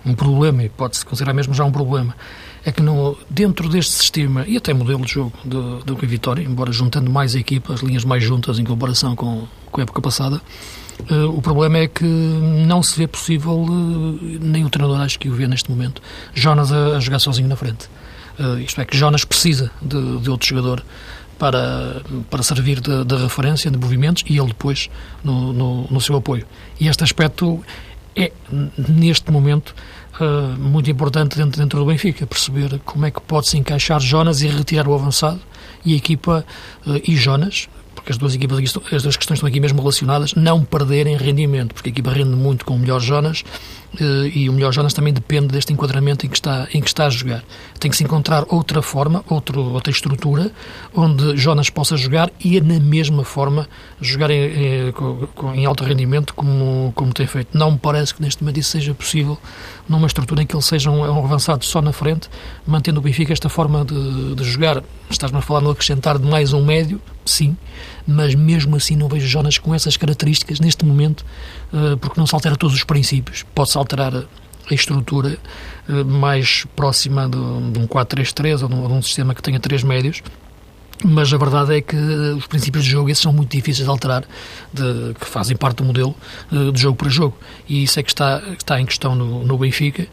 um 0.04 0.14
problema, 0.14 0.64
e 0.64 0.68
pode-se 0.68 1.04
considerar 1.04 1.34
mesmo 1.34 1.54
já 1.54 1.64
um 1.64 1.70
problema. 1.70 2.16
É 2.64 2.72
que 2.72 2.82
no, 2.82 3.16
dentro 3.28 3.68
deste 3.68 3.92
sistema, 3.92 4.44
e 4.46 4.56
até 4.56 4.74
modelo 4.74 5.04
de 5.04 5.12
jogo 5.12 5.32
do, 5.44 5.78
do 5.78 5.96
Vitória, 5.96 6.42
embora 6.42 6.72
juntando 6.72 7.10
mais 7.10 7.34
equipas, 7.34 7.80
linhas 7.80 8.04
mais 8.04 8.22
juntas 8.24 8.58
em 8.58 8.64
comparação 8.64 9.14
com, 9.14 9.46
com 9.70 9.80
a 9.80 9.84
época 9.84 10.00
passada, 10.00 10.40
uh, 11.10 11.28
o 11.28 11.40
problema 11.40 11.78
é 11.78 11.86
que 11.86 12.04
não 12.04 12.82
se 12.82 12.98
vê 12.98 13.06
possível, 13.06 13.62
uh, 13.62 14.18
nem 14.40 14.64
o 14.64 14.70
treinador 14.70 15.00
acho 15.00 15.18
que 15.18 15.28
o 15.28 15.34
vê 15.34 15.46
neste 15.46 15.70
momento, 15.70 16.02
Jonas 16.34 16.72
a, 16.72 16.96
a 16.96 17.00
jogar 17.00 17.18
sozinho 17.18 17.48
na 17.48 17.56
frente. 17.56 17.88
Uh, 18.38 18.58
isto 18.58 18.80
é, 18.80 18.84
que 18.84 18.96
Jonas 18.96 19.24
precisa 19.24 19.70
de, 19.82 20.18
de 20.18 20.30
outro 20.30 20.48
jogador 20.48 20.82
para, 21.38 22.02
para 22.28 22.42
servir 22.42 22.80
de, 22.80 23.04
de, 23.04 23.16
referência 23.16 23.70
de 23.70 23.78
movimentos 23.78 24.22
e 24.28 24.38
ele 24.38 24.48
depois 24.48 24.90
no, 25.24 25.52
no, 25.52 25.86
no, 25.90 26.00
seu 26.00 26.16
apoio. 26.16 26.46
E 26.78 26.86
este 26.86 27.02
aspecto 27.02 27.64
é, 28.14 28.30
neste 28.76 29.30
momento, 29.30 29.74
uh, 30.20 30.58
muito 30.58 30.90
importante 30.90 31.36
dentro, 31.36 31.58
dentro 31.58 31.78
do 31.78 31.86
Benfica, 31.86 32.26
perceber 32.26 32.78
como 32.84 33.06
é 33.06 33.10
que 33.10 33.20
pode-se 33.22 33.56
encaixar 33.56 34.00
Jonas 34.00 34.42
e 34.42 34.48
retirar 34.48 34.86
o 34.86 34.94
avançado 34.94 35.40
e 35.84 35.94
a 35.94 35.96
equipa 35.96 36.44
uh, 36.86 37.00
e 37.08 37.16
Jonas, 37.16 37.68
porque 37.94 38.12
as 38.12 38.18
duas 38.18 38.34
equipas 38.34 38.58
as 38.92 39.02
duas 39.02 39.16
questões 39.16 39.38
estão 39.38 39.48
aqui 39.48 39.60
mesmo 39.60 39.80
relacionadas, 39.80 40.34
não 40.34 40.64
perderem 40.64 41.16
rendimento, 41.16 41.74
porque 41.74 41.88
a 41.88 41.92
equipa 41.92 42.10
rende 42.10 42.36
muito 42.36 42.64
com 42.64 42.74
o 42.74 42.78
melhor 42.78 43.00
Jonas 43.00 43.44
eh, 43.44 43.79
e 43.98 44.48
o 44.48 44.52
melhor 44.52 44.72
Jonas 44.72 44.92
também 44.92 45.12
depende 45.12 45.48
deste 45.48 45.72
enquadramento 45.72 46.24
em 46.24 46.28
que 46.28 46.36
está, 46.36 46.68
em 46.72 46.80
que 46.80 46.88
está 46.88 47.06
a 47.06 47.10
jogar. 47.10 47.42
Tem 47.78 47.90
que 47.90 47.96
se 47.96 48.04
encontrar 48.04 48.44
outra 48.48 48.82
forma, 48.82 49.24
outro, 49.28 49.60
outra 49.72 49.90
estrutura, 49.90 50.52
onde 50.94 51.36
Jonas 51.36 51.70
possa 51.70 51.96
jogar 51.96 52.30
e 52.44 52.60
na 52.60 52.78
mesma 52.78 53.24
forma 53.24 53.68
jogar 54.00 54.30
em, 54.30 54.44
em, 54.44 54.94
em 55.54 55.66
alto 55.66 55.82
rendimento 55.82 56.34
como, 56.34 56.92
como 56.94 57.12
tem 57.12 57.26
feito. 57.26 57.56
Não 57.56 57.72
me 57.72 57.78
parece 57.78 58.14
que 58.14 58.22
neste 58.22 58.42
momento 58.42 58.60
isso 58.60 58.70
seja 58.70 58.94
possível 58.94 59.36
numa 59.88 60.06
estrutura 60.06 60.42
em 60.42 60.46
que 60.46 60.54
ele 60.54 60.62
seja 60.62 60.90
um, 60.90 61.00
um 61.00 61.24
avançado 61.24 61.64
só 61.64 61.82
na 61.82 61.92
frente, 61.92 62.28
mantendo 62.66 63.00
o 63.00 63.02
Benfica 63.02 63.32
esta 63.32 63.48
forma 63.48 63.84
de, 63.84 64.34
de 64.36 64.44
jogar. 64.44 64.82
Estás-me 65.10 65.38
a 65.38 65.42
falar 65.42 65.60
no 65.60 65.70
acrescentar 65.70 66.16
de 66.16 66.26
mais 66.28 66.52
um 66.52 66.64
médio, 66.64 67.00
sim, 67.24 67.56
mas 68.06 68.34
mesmo 68.34 68.76
assim 68.76 68.96
não 68.96 69.08
vejo 69.08 69.26
Jonas 69.26 69.58
com 69.58 69.74
essas 69.74 69.96
características 69.96 70.60
neste 70.60 70.84
momento, 70.84 71.24
eh, 71.72 71.96
porque 72.00 72.18
não 72.18 72.26
se 72.26 72.34
altera 72.34 72.56
todos 72.56 72.74
os 72.74 72.84
princípios. 72.84 73.44
Pode-se 73.54 73.78
alterar 73.78 74.14
a 74.14 74.74
estrutura 74.74 75.38
eh, 75.88 76.04
mais 76.04 76.66
próxima 76.76 77.28
de, 77.28 77.36
um 77.36 77.86
4-3-3 77.86 78.62
ou 78.62 78.68
de 78.68 78.74
um 78.74 79.02
sistema 79.02 79.34
que 79.34 79.42
tenha 79.42 79.58
três 79.58 79.82
médios, 79.82 80.22
mas 81.02 81.32
a 81.32 81.38
verdade 81.38 81.76
é 81.76 81.80
que 81.80 81.96
os 81.96 82.46
princípios 82.46 82.84
de 82.84 82.90
jogo 82.90 83.08
esses 83.08 83.22
são 83.22 83.32
muito 83.32 83.50
difíceis 83.50 83.84
de 83.84 83.90
alterar, 83.90 84.22
de, 84.72 85.14
que 85.18 85.26
fazem 85.26 85.56
parte 85.56 85.78
do 85.78 85.84
modelo 85.84 86.14
eh, 86.52 86.70
de 86.70 86.80
jogo 86.80 86.96
para 86.96 87.08
jogo. 87.08 87.36
E 87.68 87.82
isso 87.82 87.98
é 87.98 88.02
que 88.02 88.10
está, 88.10 88.42
está 88.58 88.80
em 88.80 88.86
questão 88.86 89.14
no, 89.14 89.44
no 89.44 89.58
Benfica, 89.58 90.06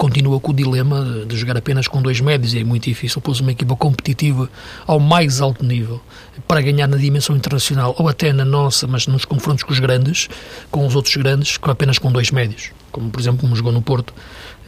continua 0.00 0.40
com 0.40 0.50
o 0.50 0.54
dilema 0.54 1.26
de, 1.26 1.36
jogar 1.36 1.58
apenas 1.58 1.86
com 1.86 2.00
dois 2.00 2.22
médios 2.22 2.54
e 2.54 2.60
é 2.60 2.64
muito 2.64 2.84
difícil 2.84 3.20
pôs 3.20 3.38
uma 3.38 3.52
equipa 3.52 3.76
competitiva 3.76 4.48
ao 4.86 4.98
mais 4.98 5.42
alto 5.42 5.62
nível 5.62 6.00
para 6.48 6.62
ganhar 6.62 6.86
na 6.86 6.96
dimensão 6.96 7.36
internacional 7.36 7.94
ou 7.98 8.08
até 8.08 8.32
na 8.32 8.46
nossa, 8.46 8.86
mas 8.86 9.06
nos 9.06 9.26
confrontos 9.26 9.62
com 9.62 9.74
os 9.74 9.78
grandes, 9.78 10.30
com 10.70 10.86
os 10.86 10.96
outros 10.96 11.14
grandes, 11.16 11.58
com 11.58 11.70
apenas 11.70 11.98
com 11.98 12.10
dois 12.10 12.30
médios, 12.30 12.70
como 12.90 13.10
por 13.10 13.20
exemplo 13.20 13.42
como 13.42 13.54
jogou 13.54 13.72
no 13.72 13.82
Porto 13.82 14.14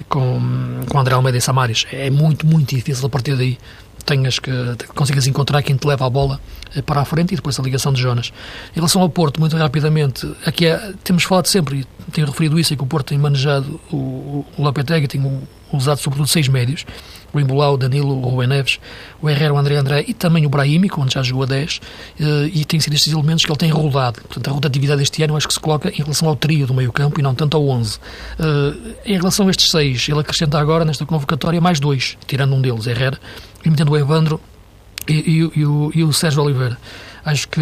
com, 0.07 0.83
com 0.87 1.01
André 1.01 1.15
Almeida 1.15 1.39
e 1.39 1.41
Samaris. 1.41 1.87
É 1.91 2.11
muito, 2.11 2.47
muito 2.47 2.75
difícil 2.75 3.07
a 3.07 3.09
partir 3.09 3.35
daí 3.35 3.57
tenhas 4.05 4.39
que 4.39 4.51
consigas 4.95 5.27
encontrar 5.27 5.63
quem 5.63 5.77
te 5.77 5.87
leva 5.87 6.07
a 6.07 6.11
bola 6.11 6.41
eh, 6.75 6.83
para 6.83 7.01
a 7.01 7.05
frente 7.05 7.33
e 7.33 7.37
depois 7.37 7.59
a 7.59 7.63
ligação 7.63 7.93
de 7.93 8.01
Jonas. 8.01 8.33
Em 8.73 8.77
relação 8.77 9.03
ao 9.03 9.09
Porto, 9.09 9.41
muito 9.41 9.57
rapidamente, 9.57 10.31
aqui 10.45 10.67
é, 10.67 10.93
temos 11.05 11.25
falado 11.25 11.47
sempre, 11.47 11.81
e 11.81 12.11
tenho 12.11 12.27
referido 12.27 12.59
isso, 12.59 12.73
é 12.73 12.77
que 12.77 12.83
o 12.83 12.87
Porto 12.87 13.09
tem 13.09 13.19
manejado 13.19 13.81
o, 13.91 14.45
o 14.57 14.63
Lopetegui, 14.63 15.09
tem 15.09 15.43
usado 15.73 15.99
sobretudo 15.99 16.29
seis 16.29 16.49
médios, 16.49 16.85
Embolau, 17.41 17.75
o 17.75 17.77
Danilo, 17.77 18.17
o 18.17 18.21
Rubem 18.21 18.49
Neves, 18.49 18.79
o 19.21 19.29
Herrera, 19.29 19.55
o 19.55 19.59
André 19.59 19.77
André 19.77 20.05
e 20.07 20.15
também 20.15 20.45
o 20.47 20.49
Brahimi, 20.49 20.89
onde 20.97 21.15
já 21.15 21.23
jogou 21.23 21.45
a 21.45 21.47
10, 21.47 21.81
eh, 22.21 22.51
e 22.53 22.65
tem 22.65 22.79
sido 22.81 22.95
estes 22.95 23.13
elementos 23.13 23.45
que 23.45 23.51
ele 23.51 23.59
tem 23.59 23.71
rodado. 23.71 24.21
Portanto, 24.23 24.49
a 24.49 24.53
rotatividade 24.53 25.01
deste 25.01 25.23
ano 25.23 25.37
acho 25.37 25.49
que 25.49 25.55
se 25.55 25.61
coloca 25.61 25.89
em 25.89 26.03
relação 26.03 26.29
ao 26.29 26.37
trio 26.37 26.67
do 26.67 26.75
meio 26.75 26.93
campo 26.93 27.19
e 27.21 27.23
não 27.23 27.35
tanto 27.35 27.57
ao 27.57 27.67
11. 27.67 27.99
Eh, 28.39 29.13
em 29.13 29.17
relação 29.17 29.49
a 29.49 29.51
estes 29.51 29.71
seis, 29.71 30.09
ele 30.09 30.21
acrescenta 30.21 30.59
agora 30.59 30.85
nesta 30.85 31.07
convocatória 31.07 31.61
mais 31.61 31.81
dois, 31.81 32.17
tirando 32.27 32.55
um 32.55 32.61
deles, 32.61 32.87
Herrera, 32.87 33.19
e 33.65 33.71
metendo 33.71 33.93
o 33.93 33.97
Evandro 33.97 34.41
e, 35.09 35.15
e, 35.15 35.61
e, 35.61 35.67
o, 35.67 35.91
e 35.95 36.05
o 36.05 36.13
Sérgio 36.13 36.43
Oliveira. 36.43 36.79
Acho 37.25 37.49
que, 37.49 37.61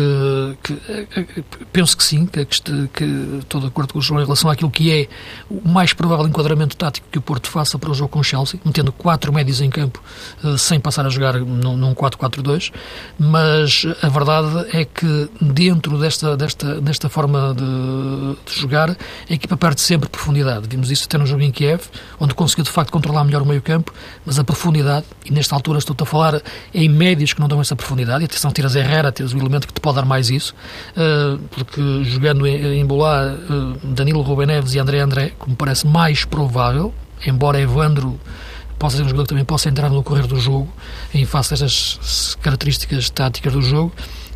que, 0.62 1.44
penso 1.72 1.96
que 1.96 2.02
sim, 2.02 2.26
que, 2.26 2.44
que 2.44 3.04
estou 3.40 3.60
de 3.60 3.66
acordo 3.66 3.92
com 3.92 3.98
o 3.98 4.02
João 4.02 4.20
em 4.20 4.24
relação 4.24 4.50
àquilo 4.50 4.70
que 4.70 4.90
é 4.90 5.08
o 5.50 5.68
mais 5.68 5.92
provável 5.92 6.26
enquadramento 6.26 6.76
tático 6.76 7.06
que 7.10 7.18
o 7.18 7.22
Porto 7.22 7.48
faça 7.50 7.78
para 7.78 7.90
o 7.90 7.94
jogo 7.94 8.08
com 8.08 8.20
o 8.20 8.24
Chelsea, 8.24 8.58
metendo 8.64 8.90
quatro 8.90 9.32
médios 9.32 9.60
em 9.60 9.68
campo 9.68 10.02
eh, 10.42 10.56
sem 10.56 10.80
passar 10.80 11.04
a 11.04 11.10
jogar 11.10 11.34
num, 11.34 11.76
num 11.76 11.94
4-4-2, 11.94 12.72
mas 13.18 13.86
a 14.02 14.08
verdade 14.08 14.66
é 14.72 14.84
que 14.84 15.28
dentro 15.40 15.98
desta, 15.98 16.36
desta, 16.36 16.80
desta 16.80 17.08
forma 17.08 17.54
de, 17.54 18.52
de, 18.52 18.60
jogar, 18.60 18.90
a 18.90 19.32
equipa 19.32 19.56
perde 19.56 19.80
sempre 19.80 20.08
profundidade. 20.08 20.66
Vimos 20.68 20.90
isso 20.90 21.04
até 21.04 21.18
no 21.18 21.26
jogo 21.26 21.42
em 21.42 21.50
Kiev, 21.50 21.82
onde 22.18 22.34
conseguiu 22.34 22.64
de 22.64 22.70
facto 22.70 22.90
controlar 22.90 23.24
melhor 23.24 23.42
o 23.42 23.46
meio 23.46 23.60
campo, 23.60 23.92
mas 24.24 24.38
a 24.38 24.44
profundidade, 24.44 25.04
e 25.24 25.32
nesta 25.32 25.54
altura 25.54 25.78
estou 25.78 25.96
a 26.00 26.06
falar 26.06 26.42
em 26.72 26.88
médios 26.88 27.34
que 27.34 27.40
não 27.40 27.48
dão 27.48 27.60
essa 27.60 27.76
profundidade, 27.76 28.22
e 28.22 28.24
atenção, 28.24 28.50
tiras 28.50 28.74
Herrera, 28.74 29.12
tiras 29.12 29.32
que 29.66 29.72
te 29.72 29.80
pode 29.80 29.96
dar 29.96 30.04
mais 30.04 30.30
isso, 30.30 30.54
uh, 30.96 31.38
porque 31.50 32.04
jogando 32.04 32.46
em, 32.46 32.84
Bolá, 32.84 33.34
uh, 33.34 33.86
Danilo 33.86 34.22
Rubem 34.22 34.46
Neves 34.46 34.74
e 34.74 34.78
André 34.78 35.00
André, 35.00 35.32
como 35.38 35.56
parece 35.56 35.86
mais 35.86 36.24
provável, 36.24 36.94
embora 37.26 37.60
Evandro 37.60 38.18
possa 38.78 38.96
ser 38.96 39.02
um 39.02 39.06
jogador 39.06 39.24
que 39.24 39.28
também 39.28 39.44
possa 39.44 39.68
entrar 39.68 39.90
no 39.90 40.02
correr 40.02 40.26
do 40.26 40.40
jogo, 40.40 40.72
em 41.12 41.26
face 41.26 41.50
destas 41.50 42.36
características 42.40 43.10
táticas 43.10 43.52
do 43.52 43.60
jogo, 43.60 43.92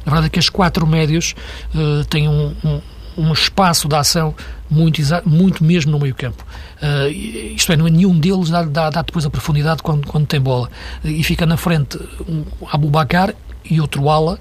a 0.06 0.10
verdade 0.10 0.26
é 0.26 0.30
que 0.30 0.38
os 0.38 0.48
quatro 0.48 0.86
médios 0.86 1.34
uh, 1.74 2.04
têm 2.04 2.28
um, 2.28 2.54
um, 2.62 2.80
um, 3.16 3.32
espaço 3.32 3.88
de 3.88 3.96
ação 3.96 4.34
muito, 4.70 5.00
muito 5.24 5.64
mesmo 5.64 5.92
no 5.92 5.98
meio 5.98 6.14
campo. 6.14 6.44
Uh, 6.82 7.08
isto 7.08 7.72
é, 7.72 7.74
é 7.74 7.78
nenhum 7.78 8.18
deles 8.18 8.50
dá, 8.50 8.62
dá, 8.64 8.90
dá, 8.90 9.02
depois 9.02 9.24
a 9.24 9.30
profundidade 9.30 9.82
quando, 9.82 10.06
quando 10.06 10.26
tem 10.26 10.40
bola. 10.40 10.68
E 11.02 11.22
fica 11.24 11.46
na 11.46 11.56
frente 11.56 11.98
um 12.28 12.44
Abubacar 12.70 13.34
e 13.68 13.80
outro 13.80 14.08
ala, 14.08 14.38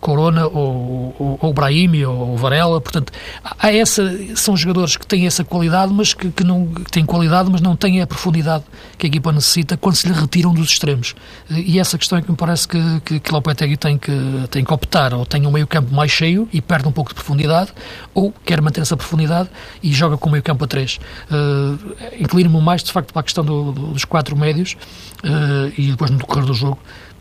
Corona 0.00 0.46
ou, 0.46 1.14
ou, 1.18 1.38
ou 1.40 1.52
Brahimi 1.52 2.04
ou, 2.04 2.36
Varela, 2.36 2.80
portanto, 2.80 3.12
há 3.42 3.72
essa, 3.72 4.36
são 4.36 4.56
jogadores 4.56 4.96
que 4.96 5.06
têm 5.06 5.26
essa 5.26 5.44
qualidade, 5.44 5.92
mas 5.92 6.14
que, 6.14 6.30
que 6.30 6.44
não 6.44 6.66
que 6.66 6.90
têm 6.90 7.04
qualidade, 7.04 7.50
mas 7.50 7.60
não 7.60 7.74
têm 7.74 8.00
a 8.00 8.06
profundidade 8.06 8.64
que 8.96 9.06
a 9.06 9.08
equipa 9.08 9.32
necessita 9.32 9.76
quando 9.76 9.96
se 9.96 10.08
lhe 10.08 10.14
retiram 10.14 10.54
dos 10.54 10.70
extremos. 10.70 11.14
E 11.50 11.78
essa 11.78 11.98
questão 11.98 12.18
é 12.18 12.22
que 12.22 12.30
me 12.30 12.36
parece 12.36 12.68
que, 12.68 13.00
que, 13.04 13.20
que 13.20 13.32
Lopetegui 13.32 13.76
tem 13.76 13.98
que, 13.98 14.12
tem 14.50 14.64
que 14.64 14.72
optar, 14.72 15.12
ou 15.14 15.26
tem 15.26 15.46
um 15.46 15.50
meio 15.50 15.66
campo 15.66 15.92
mais 15.92 16.10
cheio 16.10 16.48
e 16.52 16.60
perde 16.60 16.88
um 16.88 16.92
pouco 16.92 17.10
de 17.10 17.14
profundidade, 17.14 17.72
ou 18.14 18.32
quer 18.44 18.60
manter 18.60 18.80
essa 18.80 18.96
profundidade 18.96 19.48
e 19.82 19.92
joga 19.92 20.16
com 20.16 20.28
o 20.28 20.32
meio 20.32 20.42
campo 20.42 20.64
a 20.64 20.66
três. 20.66 20.98
Uh, 21.30 22.20
Inclino-me 22.20 22.60
mais, 22.60 22.82
de 22.82 22.92
facto, 22.92 23.12
para 23.12 23.20
a 23.20 23.22
questão 23.22 23.44
do, 23.44 23.72
dos 23.72 24.04
quatro 24.04 24.36
médios 24.36 24.76
uh, 25.24 25.72
e 25.76 25.90
depois 25.90 26.10
no 26.10 26.18
decorrer 26.18 26.44
do 26.44 26.54
jogo 26.54 26.78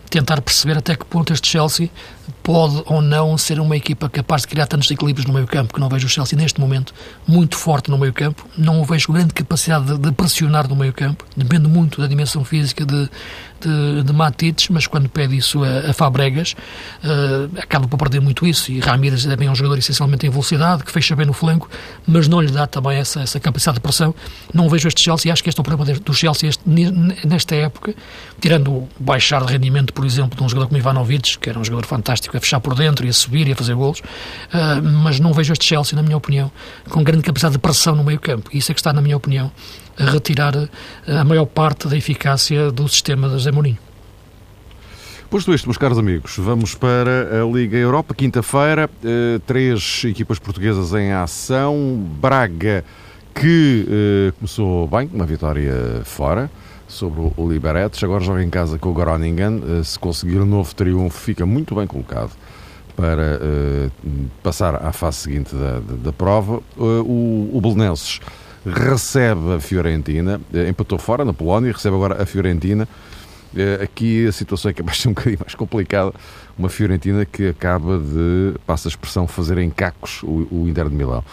tentar 0.09 0.41
perceber 0.41 0.77
até 0.77 0.95
que 0.95 1.05
ponto 1.05 1.33
este 1.33 1.49
Chelsea 1.49 1.89
pode 2.43 2.81
ou 2.85 3.01
não 3.01 3.37
ser 3.37 3.59
uma 3.59 3.75
equipa 3.75 4.09
capaz 4.09 4.43
de 4.43 4.47
criar 4.47 4.67
tantos 4.67 4.89
equilíbrios 4.89 5.25
no 5.25 5.33
meio 5.33 5.47
campo, 5.47 5.73
que 5.73 5.79
não 5.79 5.89
vejo 5.89 6.07
o 6.07 6.09
Chelsea 6.09 6.37
neste 6.37 6.59
momento 6.59 6.93
muito 7.27 7.55
forte 7.55 7.89
no 7.89 7.97
meio 7.97 8.13
campo, 8.13 8.47
não 8.57 8.83
vejo 8.83 9.11
grande 9.11 9.33
capacidade 9.33 9.85
de, 9.85 9.97
de 9.97 10.11
pressionar 10.11 10.67
no 10.67 10.75
meio 10.75 10.93
campo, 10.93 11.25
depende 11.35 11.67
muito 11.67 12.01
da 12.01 12.07
dimensão 12.07 12.43
física 12.43 12.85
de, 12.85 13.09
de, 13.61 14.03
de 14.03 14.13
Matites, 14.13 14.69
mas 14.69 14.87
quando 14.87 15.09
pede 15.09 15.37
isso 15.37 15.63
a, 15.63 15.89
a 15.89 15.93
Fabregas, 15.93 16.55
uh, 17.03 17.57
acaba 17.59 17.87
por 17.87 17.97
perder 17.97 18.21
muito 18.21 18.45
isso, 18.45 18.71
e 18.71 18.79
Ramírez 18.79 19.25
é 19.25 19.35
bem 19.35 19.49
um 19.49 19.55
jogador 19.55 19.77
essencialmente 19.77 20.25
em 20.25 20.29
velocidade, 20.29 20.83
que 20.83 20.91
fecha 20.91 21.15
bem 21.15 21.25
no 21.25 21.33
flanco, 21.33 21.69
mas 22.07 22.27
não 22.27 22.41
lhe 22.41 22.51
dá 22.51 22.65
também 22.67 22.97
essa, 22.97 23.21
essa 23.21 23.39
capacidade 23.39 23.75
de 23.75 23.81
pressão, 23.81 24.13
não 24.53 24.69
vejo 24.69 24.87
este 24.87 25.03
Chelsea, 25.03 25.31
acho 25.31 25.43
que 25.43 25.49
este 25.49 25.59
é 25.59 25.61
o 25.61 25.63
problema 25.63 25.99
do 25.99 26.13
Chelsea 26.13 26.49
este, 26.49 26.61
nesta 27.25 27.55
época, 27.55 27.93
tirando 28.39 28.71
o 28.71 28.89
baixar 28.99 29.43
de 29.45 29.51
rendimento, 29.51 29.93
por 29.93 30.05
exemplo, 30.05 30.37
de 30.37 30.43
um 30.43 30.49
jogador 30.49 30.67
como 30.67 30.77
Ivanovic, 30.77 31.37
que 31.37 31.49
era 31.49 31.59
um 31.59 31.63
jogador 31.63 31.85
fantástico, 31.85 32.18
a 32.33 32.39
fechar 32.39 32.59
por 32.59 32.75
dentro 32.75 33.05
e 33.05 33.09
a 33.09 33.13
subir 33.13 33.47
e 33.47 33.51
a 33.51 33.55
fazer 33.55 33.75
golos, 33.75 33.99
uh, 33.99 34.81
mas 35.03 35.19
não 35.19 35.33
vejo 35.33 35.53
este 35.53 35.65
Chelsea, 35.65 35.95
na 35.95 36.03
minha 36.03 36.17
opinião, 36.17 36.51
com 36.89 37.03
grande 37.03 37.23
capacidade 37.23 37.53
de 37.53 37.59
pressão 37.59 37.95
no 37.95 38.03
meio 38.03 38.19
campo. 38.19 38.49
Isso 38.53 38.71
é 38.71 38.73
que 38.73 38.79
está, 38.79 38.91
na 38.91 39.01
minha 39.01 39.17
opinião, 39.17 39.51
a 39.97 40.05
retirar 40.05 40.53
a 41.07 41.23
maior 41.23 41.45
parte 41.45 41.87
da 41.87 41.97
eficácia 41.97 42.71
do 42.71 42.87
sistema 42.87 43.27
de 43.27 43.33
José 43.33 43.51
Mourinho. 43.51 43.77
Posto 45.29 45.53
isto, 45.53 45.67
meus 45.67 45.77
caros 45.77 45.99
amigos, 45.99 46.37
vamos 46.37 46.73
para 46.73 47.43
a 47.43 47.45
Liga 47.45 47.77
Europa. 47.77 48.15
Quinta-feira, 48.15 48.89
eh, 49.03 49.39
três 49.45 50.03
equipas 50.05 50.39
portuguesas 50.39 50.91
em 50.93 51.11
ação. 51.11 52.03
Braga, 52.19 52.83
que 53.35 54.33
começou 54.39 54.87
bem, 54.87 55.07
uma 55.13 55.25
vitória 55.25 56.01
fora 56.03 56.49
sobre 56.89 57.31
o 57.37 57.49
Liberetes, 57.49 58.03
agora 58.03 58.21
joga 58.21 58.43
em 58.43 58.49
casa 58.49 58.77
com 58.77 58.89
o 58.89 58.93
Groningen. 58.93 59.79
Eh, 59.79 59.83
se 59.83 59.97
conseguir 59.97 60.39
um 60.39 60.45
novo 60.45 60.75
triunfo, 60.75 61.17
fica 61.17 61.45
muito 61.45 61.75
bem 61.75 61.87
colocado 61.87 62.31
para 62.95 63.39
passar 64.43 64.75
à 64.75 64.91
fase 64.91 65.19
seguinte 65.19 65.55
da, 65.55 65.79
da, 66.03 66.11
prova. 66.11 66.61
o, 66.77 67.49
o 67.53 67.61
Belenenses 67.61 68.19
recebe 68.65 69.53
a 69.53 69.59
Fiorentina, 69.61 70.41
empatou 70.67 70.97
fora 70.97 71.23
na 71.23 71.31
Polónia, 71.31 71.71
recebe 71.71 71.95
agora 71.95 72.21
a 72.21 72.25
Fiorentina. 72.25 72.87
Eh, 73.55 73.79
aqui 73.81 74.27
a 74.27 74.31
situação 74.31 74.69
é 74.69 74.73
que 74.73 74.83
ser 74.95 75.09
um 75.09 75.13
bocadinho 75.13 75.39
mais 75.39 75.55
complicada. 75.55 76.13
Uma 76.57 76.69
Fiorentina 76.69 77.25
que 77.25 77.47
acaba 77.47 77.97
de, 77.97 78.53
passa 78.65 78.87
a 78.87 78.91
expressão, 78.91 79.27
fazer 79.27 79.57
em 79.57 79.69
cacos 79.69 80.21
o, 80.23 80.47
o 80.51 80.67
Inter 80.67 80.89
de 80.89 80.95
Milão. 80.95 81.23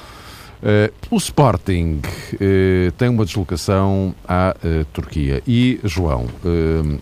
Uh, 0.62 0.90
o 1.11 1.19
Sporting 1.19 2.01
uh, 2.33 2.92
tem 2.92 3.11
uma 3.11 3.27
deslocação 3.27 4.14
à 4.27 4.57
uh, 4.57 4.85
Turquia 4.87 5.42
e, 5.47 5.79
João, 5.85 6.27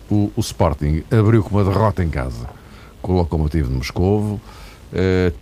o, 0.09 0.31
o, 0.35 0.41
Sporting 0.41 1.03
abriu 1.09 1.41
com 1.41 1.55
uma 1.55 1.63
derrota 1.63 2.03
em 2.03 2.09
casa 2.09 2.49
com 3.01 3.13
o 3.13 3.15
Lokomotiv 3.15 3.67
de 3.67 3.73
Moscovo. 3.73 4.41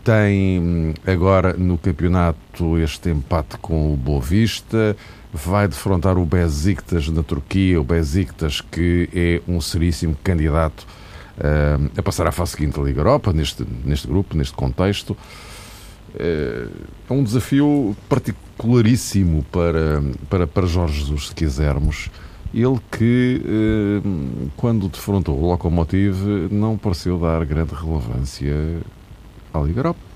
tem 0.04 0.60
hum, 0.60 0.94
agora 1.08 1.54
no 1.54 1.78
campeonato 1.78 2.78
este 2.78 3.10
empate 3.10 3.58
com 3.58 3.94
o 3.94 3.98
Boa 3.98 4.22
Vista 4.22 4.96
vai 5.32 5.68
defrontar 5.68 6.18
o 6.18 6.26
Besiktas 6.26 7.08
na 7.10 7.24
Turquia, 7.24 7.80
o 7.80 7.84
Besiktas 7.84 8.62
que 8.62 9.10
é 9.14 9.42
um 9.50 9.60
seríssimo 9.62 10.16
candidato 10.24 10.86
a 11.98 12.02
passar 12.04 12.28
à 12.28 12.32
fase 12.32 12.52
seguinte 12.52 12.78
da 12.78 12.84
Liga 12.84 13.00
Europa, 13.00 13.34
neste, 13.34 13.66
neste 13.84 14.08
grupo, 14.08 14.38
neste 14.38 14.54
contexto. 14.54 15.18
É 16.20 16.68
um 17.14 17.24
desafio 17.24 17.96
particularíssimo 18.08 19.44
para, 19.52 20.04
para, 20.30 20.48
para 20.48 20.68
Jorge 20.68 21.00
Jesus, 21.00 21.28
se 21.28 21.36
quisermos. 21.36 22.10
Ele 22.54 22.80
que, 22.92 23.42
uh, 23.44 24.52
quando 24.56 24.88
defrontou 24.88 25.40
o 25.40 25.48
Lokomotiv, 25.48 26.16
não 26.52 26.78
pareceu 26.78 27.18
dar 27.18 27.44
grande 27.46 27.74
relevância 27.74 28.54
à 29.52 29.60
Liga 29.60 29.80
Europa. 29.80 30.13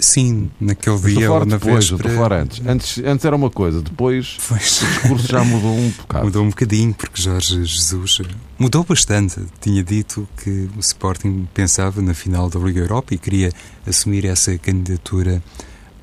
Sim, 0.00 0.50
naquele 0.58 0.98
dia 0.98 1.30
ou 1.30 1.44
na 1.44 1.58
depois, 1.58 1.90
véspera... 1.90 1.96
estou 1.96 2.10
a 2.10 2.14
falar 2.14 2.42
antes. 2.42 2.66
antes. 2.66 2.98
Antes 3.04 3.24
era 3.24 3.36
uma 3.36 3.50
coisa, 3.50 3.82
depois 3.82 4.38
pois. 4.48 4.82
o 4.82 4.86
discurso 4.86 5.28
já 5.28 5.44
mudou 5.44 5.76
um 5.76 5.90
bocado. 5.90 6.24
Mudou 6.24 6.42
um 6.42 6.48
bocadinho, 6.48 6.94
porque 6.94 7.20
Jorge 7.20 7.64
Jesus 7.64 8.22
mudou 8.58 8.82
bastante. 8.82 9.40
Tinha 9.60 9.84
dito 9.84 10.26
que 10.42 10.68
o 10.74 10.80
Sporting 10.80 11.46
pensava 11.52 12.00
na 12.00 12.14
final 12.14 12.48
da 12.48 12.58
Liga 12.58 12.80
Europa 12.80 13.14
e 13.14 13.18
queria 13.18 13.52
assumir 13.86 14.24
essa 14.24 14.56
candidatura 14.56 15.42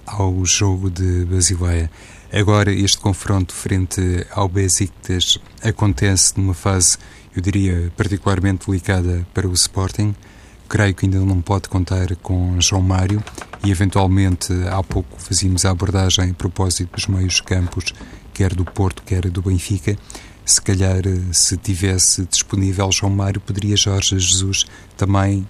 ao 0.05 0.45
jogo 0.45 0.89
de 0.89 1.25
Basileia. 1.25 1.89
Agora, 2.31 2.71
este 2.71 2.97
confronto 2.97 3.53
frente 3.53 4.25
ao 4.31 4.47
Besiktas 4.47 5.39
acontece 5.63 6.33
numa 6.37 6.53
fase, 6.53 6.97
eu 7.35 7.41
diria, 7.41 7.91
particularmente 7.97 8.67
delicada 8.67 9.25
para 9.33 9.47
o 9.47 9.53
Sporting. 9.53 10.15
Creio 10.69 10.93
que 10.93 11.05
ainda 11.05 11.19
não 11.19 11.41
pode 11.41 11.69
contar 11.69 12.15
com 12.17 12.59
João 12.59 12.81
Mário 12.81 13.23
e, 13.67 13.71
eventualmente, 13.71 14.53
há 14.71 14.81
pouco 14.81 15.21
fazíamos 15.21 15.65
a 15.65 15.71
abordagem 15.71 16.31
a 16.31 16.33
propósito 16.33 16.95
dos 16.95 17.05
meios 17.07 17.41
campos, 17.41 17.93
quer 18.33 18.55
do 18.55 18.63
Porto, 18.63 19.03
quer 19.03 19.29
do 19.29 19.41
Benfica. 19.41 19.97
Se 20.45 20.61
calhar, 20.61 21.01
se 21.33 21.57
tivesse 21.57 22.25
disponível 22.25 22.89
João 22.93 23.11
Mário, 23.11 23.41
poderia 23.41 23.75
Jorge 23.75 24.17
Jesus 24.17 24.65
também 24.95 25.45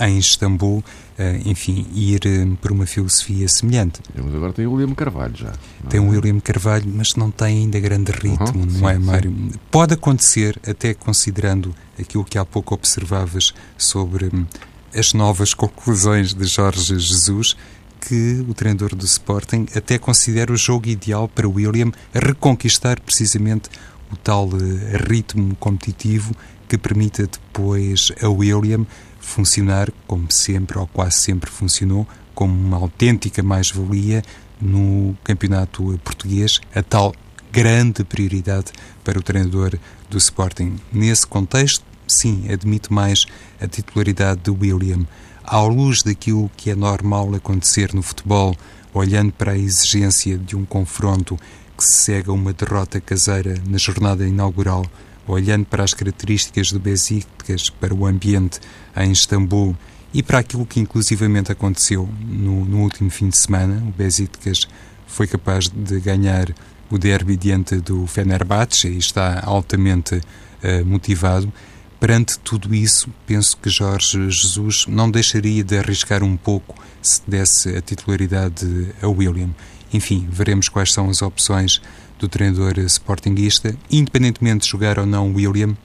em 0.00 0.18
Istambul, 0.18 0.82
eh, 1.16 1.42
enfim, 1.44 1.86
ir 1.94 2.22
eh, 2.26 2.56
por 2.60 2.72
uma 2.72 2.86
filosofia 2.86 3.46
semelhante. 3.46 4.00
Mas 4.16 4.34
agora 4.34 4.52
tem 4.52 4.66
o 4.66 4.72
William 4.72 4.94
Carvalho 4.94 5.36
já. 5.36 5.52
Tem 5.88 6.00
o 6.00 6.06
é? 6.06 6.16
William 6.16 6.40
Carvalho, 6.40 6.90
mas 6.92 7.14
não 7.14 7.30
tem 7.30 7.58
ainda 7.58 7.78
grande 7.78 8.10
ritmo, 8.10 8.48
uhum, 8.48 8.64
não 8.64 8.70
sim, 8.70 8.86
é, 8.86 8.98
Mário? 8.98 9.30
Sim. 9.30 9.52
Pode 9.70 9.94
acontecer, 9.94 10.58
até 10.66 10.94
considerando 10.94 11.72
aquilo 11.98 12.24
que 12.24 12.38
há 12.38 12.44
pouco 12.44 12.74
observavas 12.74 13.54
sobre 13.76 14.30
hum, 14.34 14.46
as 14.94 15.12
novas 15.12 15.54
conclusões 15.54 16.34
de 16.34 16.44
Jorge 16.46 16.98
Jesus, 16.98 17.56
que 18.00 18.44
o 18.48 18.54
treinador 18.54 18.94
do 18.94 19.04
Sporting 19.04 19.66
até 19.74 19.98
considera 19.98 20.52
o 20.52 20.56
jogo 20.56 20.88
ideal 20.88 21.28
para 21.28 21.48
William 21.48 21.92
reconquistar 22.12 22.98
precisamente 23.00 23.68
o 24.10 24.16
tal 24.16 24.48
eh, 24.48 24.96
ritmo 25.08 25.54
competitivo 25.56 26.34
que 26.68 26.78
permita 26.78 27.26
depois 27.26 28.12
a 28.22 28.28
William 28.28 28.86
funcionar 29.20 29.92
como 30.06 30.30
sempre 30.30 30.78
ou 30.78 30.86
quase 30.86 31.18
sempre 31.18 31.50
funcionou, 31.50 32.06
como 32.34 32.52
uma 32.52 32.76
autêntica 32.76 33.42
mais-valia 33.42 34.22
no 34.60 35.16
campeonato 35.22 35.98
português, 36.02 36.60
a 36.74 36.82
tal 36.82 37.14
grande 37.52 38.04
prioridade 38.04 38.72
para 39.04 39.18
o 39.18 39.22
treinador 39.22 39.78
do 40.08 40.18
Sporting. 40.18 40.76
Nesse 40.92 41.26
contexto, 41.26 41.84
sim, 42.12 42.50
admito 42.52 42.92
mais 42.92 43.26
a 43.60 43.66
titularidade 43.66 44.40
de 44.42 44.50
William. 44.50 45.06
À 45.44 45.60
luz 45.62 46.02
daquilo 46.02 46.50
que 46.56 46.70
é 46.70 46.74
normal 46.74 47.34
acontecer 47.34 47.92
no 47.94 48.02
futebol, 48.02 48.54
olhando 48.92 49.32
para 49.32 49.52
a 49.52 49.58
exigência 49.58 50.36
de 50.38 50.56
um 50.56 50.64
confronto 50.64 51.38
que 51.76 51.84
se 51.84 52.04
segue 52.04 52.30
a 52.30 52.32
uma 52.32 52.52
derrota 52.52 53.00
caseira 53.00 53.54
na 53.66 53.78
jornada 53.78 54.26
inaugural, 54.26 54.84
olhando 55.26 55.64
para 55.64 55.84
as 55.84 55.94
características 55.94 56.72
do 56.72 56.80
Besiktas, 56.80 57.70
para 57.70 57.94
o 57.94 58.06
ambiente 58.06 58.60
em 58.96 59.12
Istambul 59.12 59.76
e 60.12 60.22
para 60.22 60.40
aquilo 60.40 60.66
que 60.66 60.80
inclusivamente 60.80 61.52
aconteceu 61.52 62.08
no, 62.20 62.64
no 62.64 62.78
último 62.82 63.10
fim 63.10 63.28
de 63.28 63.38
semana, 63.38 63.82
o 63.86 63.92
Besiktas 63.92 64.68
foi 65.06 65.26
capaz 65.26 65.68
de 65.68 66.00
ganhar 66.00 66.52
o 66.90 66.98
derby 66.98 67.36
diante 67.36 67.76
do 67.76 68.06
Fenerbahçe 68.06 68.88
e 68.88 68.98
está 68.98 69.40
altamente 69.44 70.16
uh, 70.16 70.84
motivado. 70.84 71.52
Perante 72.00 72.38
tudo 72.38 72.74
isso, 72.74 73.10
penso 73.26 73.58
que 73.58 73.68
Jorge 73.68 74.30
Jesus 74.30 74.86
não 74.88 75.10
deixaria 75.10 75.62
de 75.62 75.76
arriscar 75.76 76.24
um 76.24 76.34
pouco 76.34 76.74
se 77.02 77.20
desse 77.26 77.76
a 77.76 77.82
titularidade 77.82 78.94
a 79.02 79.06
William. 79.06 79.50
Enfim, 79.92 80.26
veremos 80.30 80.70
quais 80.70 80.94
são 80.94 81.10
as 81.10 81.20
opções 81.20 81.78
do 82.18 82.26
treinador 82.26 82.78
sportinguista, 82.78 83.76
independentemente 83.90 84.64
de 84.64 84.70
jogar 84.70 84.98
ou 84.98 85.04
não 85.04 85.34
William. 85.34 85.76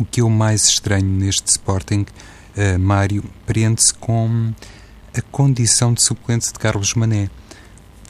O 0.00 0.04
que 0.04 0.22
eu 0.22 0.30
mais 0.30 0.66
estranho 0.66 1.04
neste 1.04 1.46
Sporting, 1.46 2.06
uh, 2.56 2.78
Mário, 2.78 3.22
prende-se 3.44 3.92
com 3.92 4.54
a 5.14 5.20
condição 5.30 5.92
de 5.92 6.02
suplente 6.02 6.50
de 6.50 6.58
Carlos 6.58 6.94
Mané 6.94 7.28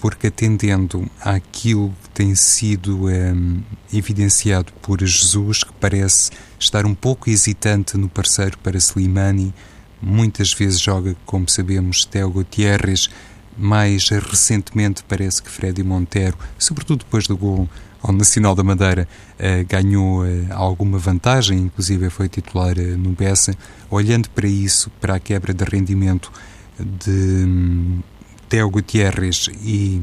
porque 0.01 0.29
atendendo 0.29 1.09
àquilo 1.21 1.93
que 2.03 2.11
tem 2.11 2.35
sido 2.35 3.09
um, 3.09 3.61
evidenciado 3.93 4.73
por 4.81 5.01
Jesus, 5.01 5.65
que 5.65 5.73
parece 5.75 6.31
estar 6.59 6.87
um 6.87 6.95
pouco 6.95 7.31
hesitante 7.31 7.97
no 7.97 8.09
parceiro 8.09 8.59
para 8.59 8.79
Slimani, 8.79 9.53
muitas 10.01 10.53
vezes 10.53 10.81
joga, 10.81 11.17
como 11.27 11.49
sabemos, 11.49 12.05
Theo 12.05 12.31
Gutierrez, 12.31 13.09
mais 13.57 14.09
recentemente 14.09 15.03
parece 15.03 15.43
que 15.43 15.51
Freddy 15.51 15.83
Montero, 15.83 16.39
sobretudo 16.59 17.05
depois 17.05 17.27
do 17.27 17.37
gol 17.37 17.69
ao 18.01 18.13
Nacional 18.13 18.55
da 18.55 18.63
Madeira, 18.63 19.09
uh, 19.35 19.67
ganhou 19.67 20.23
uh, 20.23 20.47
alguma 20.53 20.99
vantagem, 20.99 21.59
inclusive 21.59 22.09
foi 22.11 22.29
titular 22.29 22.79
uh, 22.79 22.97
no 22.97 23.11
Bessa. 23.11 23.57
Olhando 23.91 24.31
para 24.31 24.47
isso, 24.47 24.91
para 25.01 25.17
a 25.17 25.21
quebra 25.21 25.53
de 25.53 25.65
rendimento 25.65 26.31
de 26.79 27.11
um, 27.11 28.01
Theo 28.49 28.71
Gutierrez 28.71 29.49
e 29.63 30.03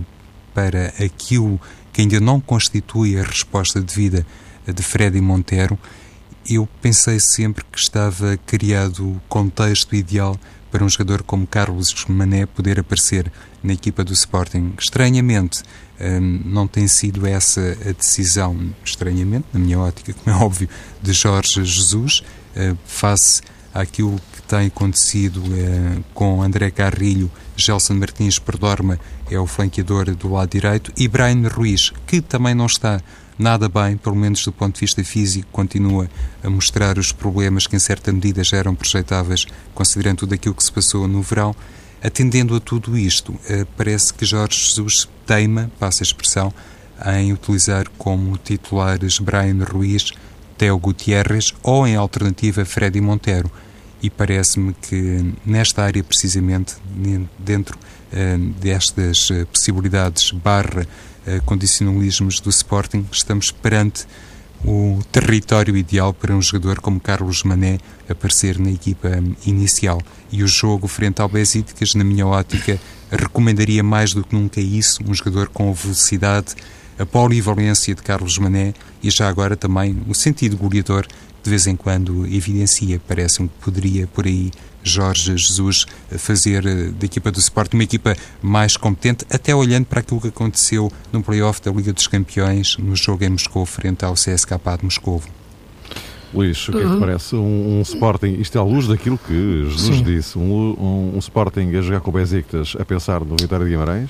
para 0.53 0.93
aquilo 1.03 1.59
que 1.91 2.01
ainda 2.01 2.19
não 2.19 2.39
constitui 2.39 3.19
a 3.19 3.23
resposta 3.23 3.81
devida 3.81 4.25
de 4.67 4.83
Freddy 4.83 5.21
Montero, 5.21 5.77
eu 6.49 6.67
pensei 6.81 7.19
sempre 7.19 7.63
que 7.71 7.77
estava 7.77 8.37
criado 8.45 9.07
o 9.07 9.21
contexto 9.27 9.95
ideal 9.95 10.37
para 10.71 10.83
um 10.83 10.89
jogador 10.89 11.23
como 11.23 11.47
Carlos 11.47 11.93
Mané 12.07 12.45
poder 12.45 12.79
aparecer 12.79 13.31
na 13.63 13.73
equipa 13.73 14.03
do 14.03 14.13
Sporting. 14.13 14.73
Estranhamente, 14.77 15.63
hum, 15.99 16.41
não 16.45 16.67
tem 16.67 16.87
sido 16.87 17.25
essa 17.25 17.77
a 17.87 17.91
decisão, 17.93 18.73
estranhamente, 18.83 19.45
na 19.53 19.59
minha 19.59 19.79
ótica, 19.79 20.13
como 20.13 20.35
é 20.35 20.39
óbvio, 20.39 20.69
de 21.01 21.13
Jorge 21.13 21.63
Jesus, 21.63 22.21
hum, 22.55 22.75
face 22.85 23.41
àquilo 23.73 24.19
que 24.33 24.41
tem 24.41 24.67
acontecido 24.67 25.41
hum, 25.41 26.03
com 26.13 26.43
André 26.43 26.69
Carrilho 26.71 27.31
Gelson 27.55 27.95
Martins 27.95 28.39
Perdorma 28.39 28.99
é 29.29 29.39
o 29.39 29.47
flanqueador 29.47 30.13
do 30.15 30.31
lado 30.31 30.49
direito 30.49 30.91
e 30.97 31.07
Brian 31.07 31.47
Ruiz, 31.47 31.91
que 32.05 32.21
também 32.21 32.53
não 32.53 32.65
está 32.65 33.01
nada 33.37 33.67
bem, 33.67 33.97
pelo 33.97 34.15
menos 34.15 34.43
do 34.43 34.51
ponto 34.51 34.75
de 34.75 34.81
vista 34.81 35.03
físico, 35.03 35.47
continua 35.51 36.09
a 36.43 36.49
mostrar 36.49 36.97
os 36.97 37.11
problemas 37.11 37.67
que 37.67 37.75
em 37.75 37.79
certa 37.79 38.11
medida 38.11 38.43
já 38.43 38.57
eram 38.57 38.75
projeitáveis, 38.75 39.45
considerando 39.73 40.19
tudo 40.19 40.33
aquilo 40.33 40.55
que 40.55 40.63
se 40.63 40.71
passou 40.71 41.07
no 41.07 41.21
verão. 41.21 41.55
Atendendo 42.03 42.55
a 42.55 42.59
tudo 42.59 42.97
isto, 42.97 43.33
eh, 43.49 43.65
parece 43.75 44.13
que 44.13 44.25
Jorge 44.25 44.59
Jesus 44.59 45.09
teima, 45.25 45.71
passa 45.79 46.03
a 46.03 46.05
expressão, 46.05 46.53
em 47.17 47.33
utilizar 47.33 47.85
como 47.97 48.37
titulares 48.37 49.19
Brian 49.19 49.63
Ruiz, 49.63 50.11
Teo 50.57 50.77
Gutierrez 50.77 51.53
ou, 51.61 51.85
em 51.85 51.95
alternativa, 51.95 52.63
Freddy 52.63 53.01
Montero. 53.01 53.51
E 54.05 54.09
parece-me 54.11 54.75
que 54.75 55.33
nesta 55.43 55.81
área, 55.81 56.03
precisamente, 56.03 56.75
dentro 57.39 57.75
eh, 58.13 58.37
destas 58.61 59.31
eh, 59.31 59.45
possibilidades 59.45 60.29
barra 60.29 60.85
eh, 61.25 61.41
condicionalismos 61.43 62.39
do 62.39 62.51
Sporting, 62.51 63.03
estamos 63.11 63.49
perante 63.49 64.05
o 64.63 64.99
território 65.11 65.75
ideal 65.75 66.13
para 66.13 66.35
um 66.35 66.41
jogador 66.41 66.81
como 66.81 66.99
Carlos 66.99 67.41
Mané 67.41 67.79
aparecer 68.07 68.59
na 68.59 68.69
equipa 68.69 69.09
inicial. 69.43 69.99
E 70.31 70.43
o 70.43 70.47
jogo 70.47 70.87
frente 70.87 71.19
ao 71.19 71.27
Besiktas, 71.27 71.95
na 71.95 72.03
minha 72.03 72.27
ótica, 72.27 72.79
recomendaria 73.09 73.81
mais 73.81 74.13
do 74.13 74.23
que 74.23 74.35
nunca 74.35 74.61
isso, 74.61 75.01
um 75.03 75.15
jogador 75.15 75.47
com 75.47 75.73
velocidade, 75.73 76.53
a 76.99 77.07
polivalência 77.07 77.95
de 77.95 78.03
Carlos 78.03 78.37
Mané 78.37 78.75
e 79.01 79.09
já 79.09 79.27
agora 79.27 79.55
também 79.55 79.99
o 80.07 80.13
sentido 80.13 80.55
goleador 80.57 81.07
de 81.45 81.49
vez 81.51 81.67
em 81.67 81.75
quando 81.75 82.25
evidencia. 82.25 82.99
Parece-me 83.07 83.47
que 83.47 83.53
poderia 83.63 84.07
por 84.07 84.25
aí 84.25 84.51
Jorge 84.83 85.37
Jesus 85.37 85.85
fazer 86.17 86.65
eh, 86.65 86.89
da 86.89 87.05
equipa 87.05 87.31
do 87.31 87.39
Sport 87.39 87.73
uma 87.73 87.83
equipa 87.83 88.15
mais 88.41 88.75
competente, 88.75 89.25
até 89.29 89.53
olhando 89.53 89.85
para 89.85 89.99
aquilo 89.99 90.19
que 90.19 90.29
aconteceu 90.29 90.91
no 91.13 91.21
playoff 91.21 91.61
da 91.61 91.71
Liga 91.71 91.93
dos 91.93 92.07
Campeões, 92.07 92.77
no 92.77 92.95
jogo 92.95 93.23
em 93.23 93.29
Moscou, 93.29 93.63
frente 93.65 94.03
ao 94.03 94.15
CSKA 94.15 94.77
de 94.79 94.85
Moscou. 94.85 95.21
Luís, 96.33 96.67
o 96.67 96.71
que 96.71 96.79
é 96.79 96.81
que 96.81 96.93
te 96.93 96.99
parece? 96.99 97.35
Um, 97.35 97.77
um, 97.77 97.81
Sporting, 97.83 98.37
isto 98.39 98.57
é 98.57 98.61
à 98.61 98.63
luz 98.63 98.87
daquilo 98.87 99.17
que 99.17 99.69
Jesus 99.69 99.97
Sim. 99.97 100.03
disse, 100.03 100.37
um, 100.37 100.41
um, 100.41 101.11
um, 101.15 101.19
Sporting 101.19 101.75
a 101.75 101.81
jogar 101.81 102.01
com 102.01 102.09
o 102.09 102.13
Besiktas 102.13 102.75
a 102.79 102.83
pensar 102.83 103.23
no 103.23 103.37
Vitória 103.37 103.65
de 103.65 103.71
Guimarães? 103.71 104.09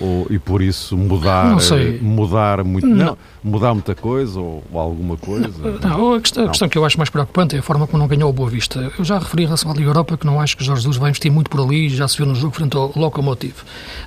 Ou, 0.00 0.26
e 0.30 0.38
por 0.38 0.62
isso 0.62 0.96
mudar, 0.96 1.56
mudar 2.00 2.64
muito, 2.64 2.86
não. 2.86 3.06
Não, 3.06 3.18
mudar 3.42 3.74
muita 3.74 3.94
coisa 3.94 4.38
ou, 4.38 4.62
ou 4.70 4.80
alguma 4.80 5.16
coisa? 5.16 5.48
Não, 5.82 6.14
a 6.14 6.20
questão, 6.20 6.44
a 6.44 6.48
questão, 6.48 6.68
que 6.68 6.76
eu 6.76 6.84
acho 6.84 6.98
mais 6.98 7.08
preocupante 7.10 7.56
é 7.56 7.58
a 7.58 7.62
forma 7.62 7.86
como 7.86 7.98
não 7.98 8.08
ganhou 8.08 8.28
o 8.28 8.32
Boa 8.32 8.50
Vista. 8.50 8.92
Eu 8.98 9.04
já 9.04 9.18
referi 9.18 9.42
em 9.42 9.46
relação 9.46 9.70
à 9.70 9.74
Liga 9.74 9.88
Europa 9.88 10.16
que 10.16 10.26
não 10.26 10.40
acho 10.40 10.56
que 10.56 10.64
Jorge 10.64 10.82
Jesus 10.82 10.96
vai 10.96 11.10
investir 11.10 11.30
muito 11.30 11.48
por 11.48 11.60
ali, 11.60 11.88
já 11.88 12.06
se 12.06 12.16
viu 12.16 12.26
no 12.26 12.34
jogo 12.34 12.54
frente 12.54 12.76
ao 12.76 12.92
Locomotive. 12.94 13.54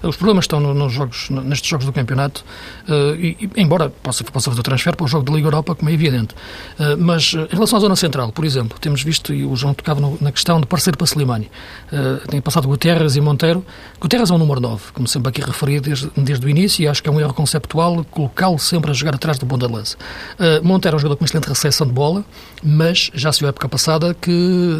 Os 0.03 0.15
problemas 0.15 0.43
estão 0.43 0.59
no, 0.59 0.73
nos 0.73 0.93
jogos, 0.93 1.29
nestes 1.29 1.69
jogos 1.69 1.85
do 1.85 1.93
campeonato, 1.93 2.43
uh, 2.87 3.15
e, 3.15 3.49
embora 3.55 3.89
possa, 3.89 4.23
possa 4.23 4.49
fazer 4.49 4.59
o 4.59 4.63
transfer 4.63 4.95
para 4.95 5.05
o 5.05 5.07
jogo 5.07 5.25
da 5.25 5.33
Liga 5.33 5.47
Europa, 5.47 5.75
como 5.75 5.89
é 5.89 5.93
evidente. 5.93 6.33
Uh, 6.79 6.97
mas 6.99 7.33
uh, 7.33 7.47
em 7.51 7.55
relação 7.55 7.77
à 7.77 7.81
Zona 7.81 7.95
Central, 7.95 8.31
por 8.31 8.45
exemplo, 8.45 8.77
temos 8.79 9.01
visto, 9.03 9.33
e 9.33 9.45
o 9.45 9.55
João 9.55 9.73
tocava 9.73 9.99
no, 9.99 10.17
na 10.21 10.31
questão 10.31 10.59
de 10.59 10.67
parecer 10.67 10.95
para 10.95 11.05
Slimani. 11.05 11.49
tem 12.29 12.41
passado 12.41 12.67
Guterres 12.67 13.15
e 13.15 13.21
Monteiro. 13.21 13.65
Guterres 13.99 14.29
é 14.29 14.33
um 14.33 14.37
número 14.37 14.59
9, 14.59 14.91
como 14.93 15.07
sempre 15.07 15.29
aqui 15.29 15.41
referi 15.41 15.70
desde, 15.79 16.09
desde 16.17 16.45
o 16.45 16.49
início, 16.49 16.83
e 16.83 16.87
acho 16.87 17.01
que 17.01 17.09
é 17.09 17.11
um 17.11 17.19
erro 17.19 17.33
conceptual 17.33 18.03
colocá-lo 18.11 18.59
sempre 18.59 18.91
a 18.91 18.93
jogar 18.93 19.15
atrás 19.15 19.37
do 19.37 19.45
bom 19.45 19.57
da 19.57 19.67
lança. 19.67 19.95
Uh, 20.39 20.61
é 20.91 20.95
um 20.95 20.99
jogador 20.99 21.15
com 21.15 21.25
excelente 21.25 21.47
recepção 21.47 21.87
de 21.87 21.93
bola, 21.93 22.25
mas 22.63 23.11
já 23.13 23.31
se 23.31 23.39
viu 23.39 23.47
a 23.47 23.49
época 23.49 23.69
passada 23.69 24.13
que 24.13 24.31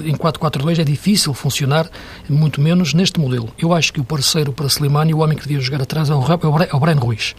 em 0.05 0.15
4-4-2 0.15 0.79
é 0.79 0.83
difícil 0.83 1.33
funcionar, 1.33 1.89
muito 2.27 2.59
menos 2.59 2.93
neste 2.93 3.19
modelo. 3.19 3.49
Eu 3.57 3.73
acho 3.73 3.93
que 3.93 3.99
o 3.99 4.03
parceiro 4.03 4.51
para 4.51 4.65
Slimani, 4.67 5.13
o 5.13 5.19
homem 5.19 5.37
que 5.37 5.47
devia 5.47 5.59
jogar 5.61 5.81
atrás, 5.81 6.09
é 6.09 6.13
o, 6.13 6.21
é 6.21 6.75
o 6.75 6.79
Brian 6.79 6.95
Ruiz. 6.95 7.35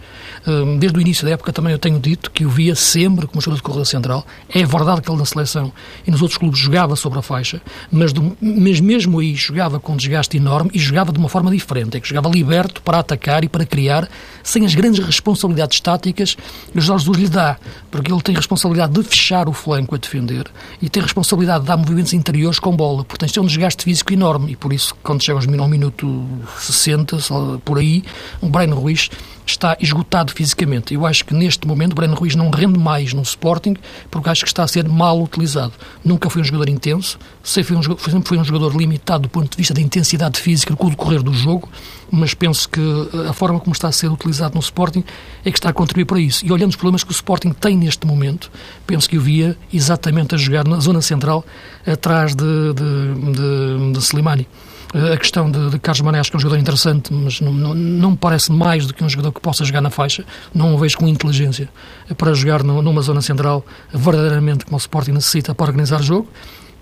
Uh, 0.47 0.77
desde 0.77 0.97
o 0.97 1.01
início 1.01 1.25
da 1.25 1.31
época 1.31 1.51
também 1.51 1.71
eu 1.71 1.79
tenho 1.79 1.99
dito 1.99 2.31
que 2.31 2.45
o 2.45 2.49
via 2.49 2.75
sempre 2.75 3.27
como 3.27 3.41
jogador 3.41 3.57
de 3.57 3.63
corredor 3.63 3.85
central. 3.85 4.25
É 4.49 4.63
verdade 4.65 5.01
que 5.01 5.09
ele 5.09 5.17
na 5.17 5.25
seleção 5.25 5.71
e 6.05 6.11
nos 6.11 6.21
outros 6.21 6.37
clubes 6.37 6.59
jogava 6.59 6.95
sobre 6.95 7.19
a 7.19 7.21
faixa, 7.21 7.61
mas, 7.91 8.13
do, 8.13 8.35
mas 8.41 8.79
mesmo 8.79 9.19
aí 9.19 9.35
jogava 9.35 9.79
com 9.79 9.95
desgaste 9.95 10.37
enorme 10.37 10.71
e 10.73 10.79
jogava 10.79 11.11
de 11.11 11.19
uma 11.19 11.29
forma 11.29 11.51
diferente, 11.51 11.97
é 11.97 11.99
que 11.99 12.07
jogava 12.07 12.29
liberto 12.29 12.81
para 12.81 12.99
atacar 12.99 13.42
e 13.43 13.49
para 13.49 13.65
criar, 13.65 14.09
sem 14.41 14.65
as 14.65 14.73
grandes 14.73 15.05
responsabilidades 15.05 15.79
táticas 15.79 16.35
que 16.35 16.77
o 16.77 16.81
Jorge 16.81 17.03
Jesus 17.03 17.17
lhe 17.17 17.27
dá, 17.27 17.57
porque 17.91 18.11
ele 18.11 18.21
tem 18.21 18.35
responsabilidade 18.35 18.93
de 18.93 19.03
fechar 19.03 19.49
o 19.49 19.53
flanco 19.53 19.95
a 19.95 19.97
defender 19.97 20.45
e 20.81 20.89
tem 20.89 21.03
responsabilidade 21.03 21.61
de 21.61 21.67
dar 21.67 21.77
movimentos 21.77 22.13
interiores 22.13 22.59
com 22.59 22.75
bola. 22.75 23.03
Portanto, 23.03 23.29
isto 23.29 23.39
é 23.39 23.43
um 23.43 23.45
desgaste 23.45 23.83
físico 23.83 24.13
enorme 24.13 24.53
e 24.53 24.55
por 24.55 24.71
isso, 24.71 24.95
quando 25.03 25.21
chega 25.21 25.39
ao 25.39 25.67
minuto 25.67 26.25
60, 26.59 27.17
por 27.65 27.77
aí, 27.77 28.03
o 28.41 28.47
Brian 28.47 28.73
Ruiz 28.73 29.09
está 29.51 29.77
esgotado 29.79 30.31
fisicamente. 30.31 30.93
Eu 30.93 31.05
acho 31.05 31.25
que 31.25 31.33
neste 31.33 31.67
momento 31.67 31.93
o 31.93 31.95
Breno 31.95 32.15
Ruiz 32.15 32.35
não 32.35 32.49
rende 32.49 32.79
mais 32.79 33.13
no 33.13 33.21
Sporting 33.21 33.75
porque 34.09 34.29
acho 34.29 34.43
que 34.43 34.47
está 34.47 34.63
a 34.63 34.67
ser 34.67 34.87
mal 34.87 35.21
utilizado. 35.21 35.73
Nunca 36.03 36.29
foi 36.29 36.41
um 36.41 36.45
jogador 36.45 36.69
intenso, 36.69 37.17
sempre 37.43 37.75
foi 37.75 38.37
um, 38.39 38.43
jogador 38.43 38.75
limitado 38.75 39.23
do 39.23 39.29
ponto 39.29 39.51
de 39.51 39.57
vista 39.57 39.73
da 39.73 39.81
intensidade 39.81 40.39
física 40.39 40.75
com 40.75 40.87
o 40.87 40.89
decorrer 40.89 41.21
do 41.21 41.33
jogo, 41.33 41.69
mas 42.11 42.33
penso 42.33 42.69
que 42.69 42.79
eh, 42.79 43.29
a 43.29 43.33
forma 43.33 43.59
como 43.59 43.73
está 43.73 43.87
a 43.87 43.91
ser 43.91 44.09
utilizado 44.09 44.55
no 44.55 44.61
Sporting 44.61 45.03
é 45.43 45.51
que 45.51 45.57
está 45.57 45.69
a 45.69 45.73
contribuir 45.73 46.05
para 46.05 46.19
isso. 46.19 46.45
E 46.45 46.51
olhando 46.51 46.69
os 46.69 46.75
problemas 46.75 47.03
que 47.03 47.11
o 47.11 47.13
Sporting 47.13 47.51
tem 47.51 47.77
neste 47.77 48.05
momento, 48.05 48.51
penso 48.85 49.09
que 49.09 49.17
o 49.17 49.21
via 49.21 49.57
exatamente 49.73 50.35
a 50.35 50.37
jogar 50.37 50.67
na 50.67 50.79
zona 50.79 51.01
central 51.01 51.45
atrás 51.85 52.35
de, 52.35 52.73
de, 52.73 53.31
de, 53.31 53.93
de 53.93 53.99
Slimani 53.99 54.47
a 54.93 55.17
questão 55.17 55.49
de, 55.49 55.71
de 55.71 55.79
Carlos 55.79 56.05
acho 56.15 56.29
que 56.29 56.35
é 56.35 56.37
um 56.37 56.39
jogador 56.39 56.61
interessante, 56.61 57.11
mas 57.11 57.41
não, 57.41 57.51
não, 57.51 57.73
não, 57.73 58.11
me 58.11 58.17
parece 58.17 58.51
mais 58.51 58.85
do 58.85 58.93
que 58.93 59.03
um 59.03 59.09
jogador 59.09 59.31
que 59.31 59.41
possa 59.41 59.65
jogar 59.65 59.81
na 59.81 59.89
faixa. 59.89 60.23
Não 60.53 60.75
o 60.75 60.77
vejo 60.77 60.97
com 60.97 61.07
inteligência 61.07 61.67
para 62.15 62.33
jogar 62.33 62.63
numa 62.63 63.01
zona 63.01 63.21
central 63.21 63.65
verdadeiramente 63.91 64.65
como 64.65 64.77
o 64.77 64.79
Sporting 64.79 65.11
necessita 65.11 65.55
para 65.55 65.65
organizar 65.65 65.99
o 65.99 66.03
jogo. 66.03 66.29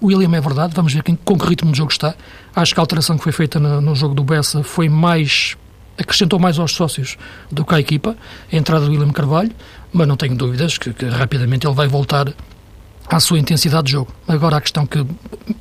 O 0.02 0.08
William 0.08 0.36
é 0.36 0.42
verdade, 0.42 0.74
vamos 0.76 0.94
ver 0.94 1.04
com 1.04 1.38
que 1.38 1.46
ritmo 1.48 1.72
de 1.72 1.78
jogo 1.78 1.92
está. 1.92 2.16
Acho 2.56 2.74
que 2.74 2.80
a 2.80 2.84
alteração 2.84 3.18
que 3.18 3.24
foi 3.24 3.32
feita 3.32 3.60
no, 3.60 3.80
no 3.80 3.96
jogo 3.96 4.14
do 4.14 4.24
Bessa 4.24 4.62
foi 4.62 4.90
mais 4.90 5.56
acrescentou 5.98 6.40
mais 6.40 6.58
aos 6.58 6.74
sócios 6.74 7.18
do 7.52 7.64
que 7.64 7.76
à 7.76 7.80
equipa, 7.80 8.18
a 8.52 8.56
entrada 8.56 8.86
do 8.86 8.92
William 8.92 9.12
Carvalho, 9.12 9.52
mas 9.94 10.08
não 10.08 10.18
tenho 10.18 10.36
dúvidas 10.36 10.78
que, 10.78 10.92
que 10.94 11.06
rapidamente 11.06 11.68
ele 11.68 11.76
vai 11.76 11.88
voltar 11.88 12.34
à 13.08 13.20
sua 13.20 13.40
intensidade 13.40 13.86
de 13.86 13.92
jogo. 13.92 14.12
Agora, 14.28 14.58
a 14.58 14.62
questão 14.62 14.86
que 14.86 15.06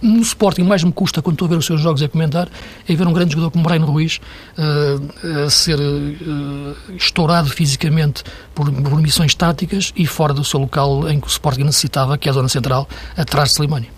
no 0.00 0.20
Sporting 0.20 0.62
mais 0.62 0.84
me 0.84 0.92
custa 0.92 1.20
quando 1.20 1.34
estou 1.34 1.46
a 1.46 1.48
ver 1.48 1.56
os 1.56 1.66
seus 1.66 1.80
jogos 1.80 2.00
e 2.00 2.04
a 2.04 2.08
comentar 2.08 2.48
é 2.88 2.94
ver 2.94 3.06
um 3.06 3.12
grande 3.12 3.32
jogador 3.32 3.50
como 3.50 3.64
Brian 3.64 3.84
Ruiz 3.84 4.20
uh, 4.56 5.44
a 5.46 5.50
ser 5.50 5.78
uh, 5.78 6.94
estourado 6.96 7.50
fisicamente 7.50 8.22
por, 8.54 8.70
por 8.70 9.00
missões 9.00 9.34
táticas 9.34 9.92
e 9.96 10.06
fora 10.06 10.32
do 10.32 10.44
seu 10.44 10.60
local 10.60 11.08
em 11.08 11.20
que 11.20 11.26
o 11.26 11.30
Sporting 11.30 11.64
necessitava, 11.64 12.16
que 12.16 12.28
é 12.28 12.30
a 12.30 12.34
zona 12.34 12.48
central, 12.48 12.88
atrás 13.16 13.50
de 13.50 13.54
Slimani. 13.56 13.90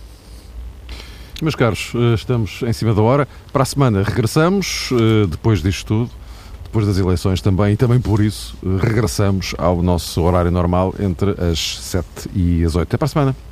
Meus 1.42 1.56
caros, 1.56 1.90
eh, 1.96 2.14
estamos 2.14 2.62
em 2.62 2.72
cima 2.72 2.94
da 2.94 3.02
hora. 3.02 3.26
Para 3.52 3.64
a 3.64 3.66
semana 3.66 4.04
regressamos, 4.04 4.90
depois 5.28 5.60
disto 5.60 5.86
tudo 5.86 6.21
depois 6.72 6.86
das 6.86 6.96
eleições 6.96 7.42
também, 7.42 7.74
e 7.74 7.76
também 7.76 8.00
por 8.00 8.24
isso 8.24 8.56
regressamos 8.80 9.54
ao 9.58 9.82
nosso 9.82 10.22
horário 10.22 10.50
normal 10.50 10.94
entre 10.98 11.32
as 11.32 11.78
7 11.80 12.06
e 12.34 12.64
as 12.64 12.74
8. 12.74 12.88
Até 12.88 12.96
para 12.96 13.04
a 13.04 13.08
semana. 13.08 13.51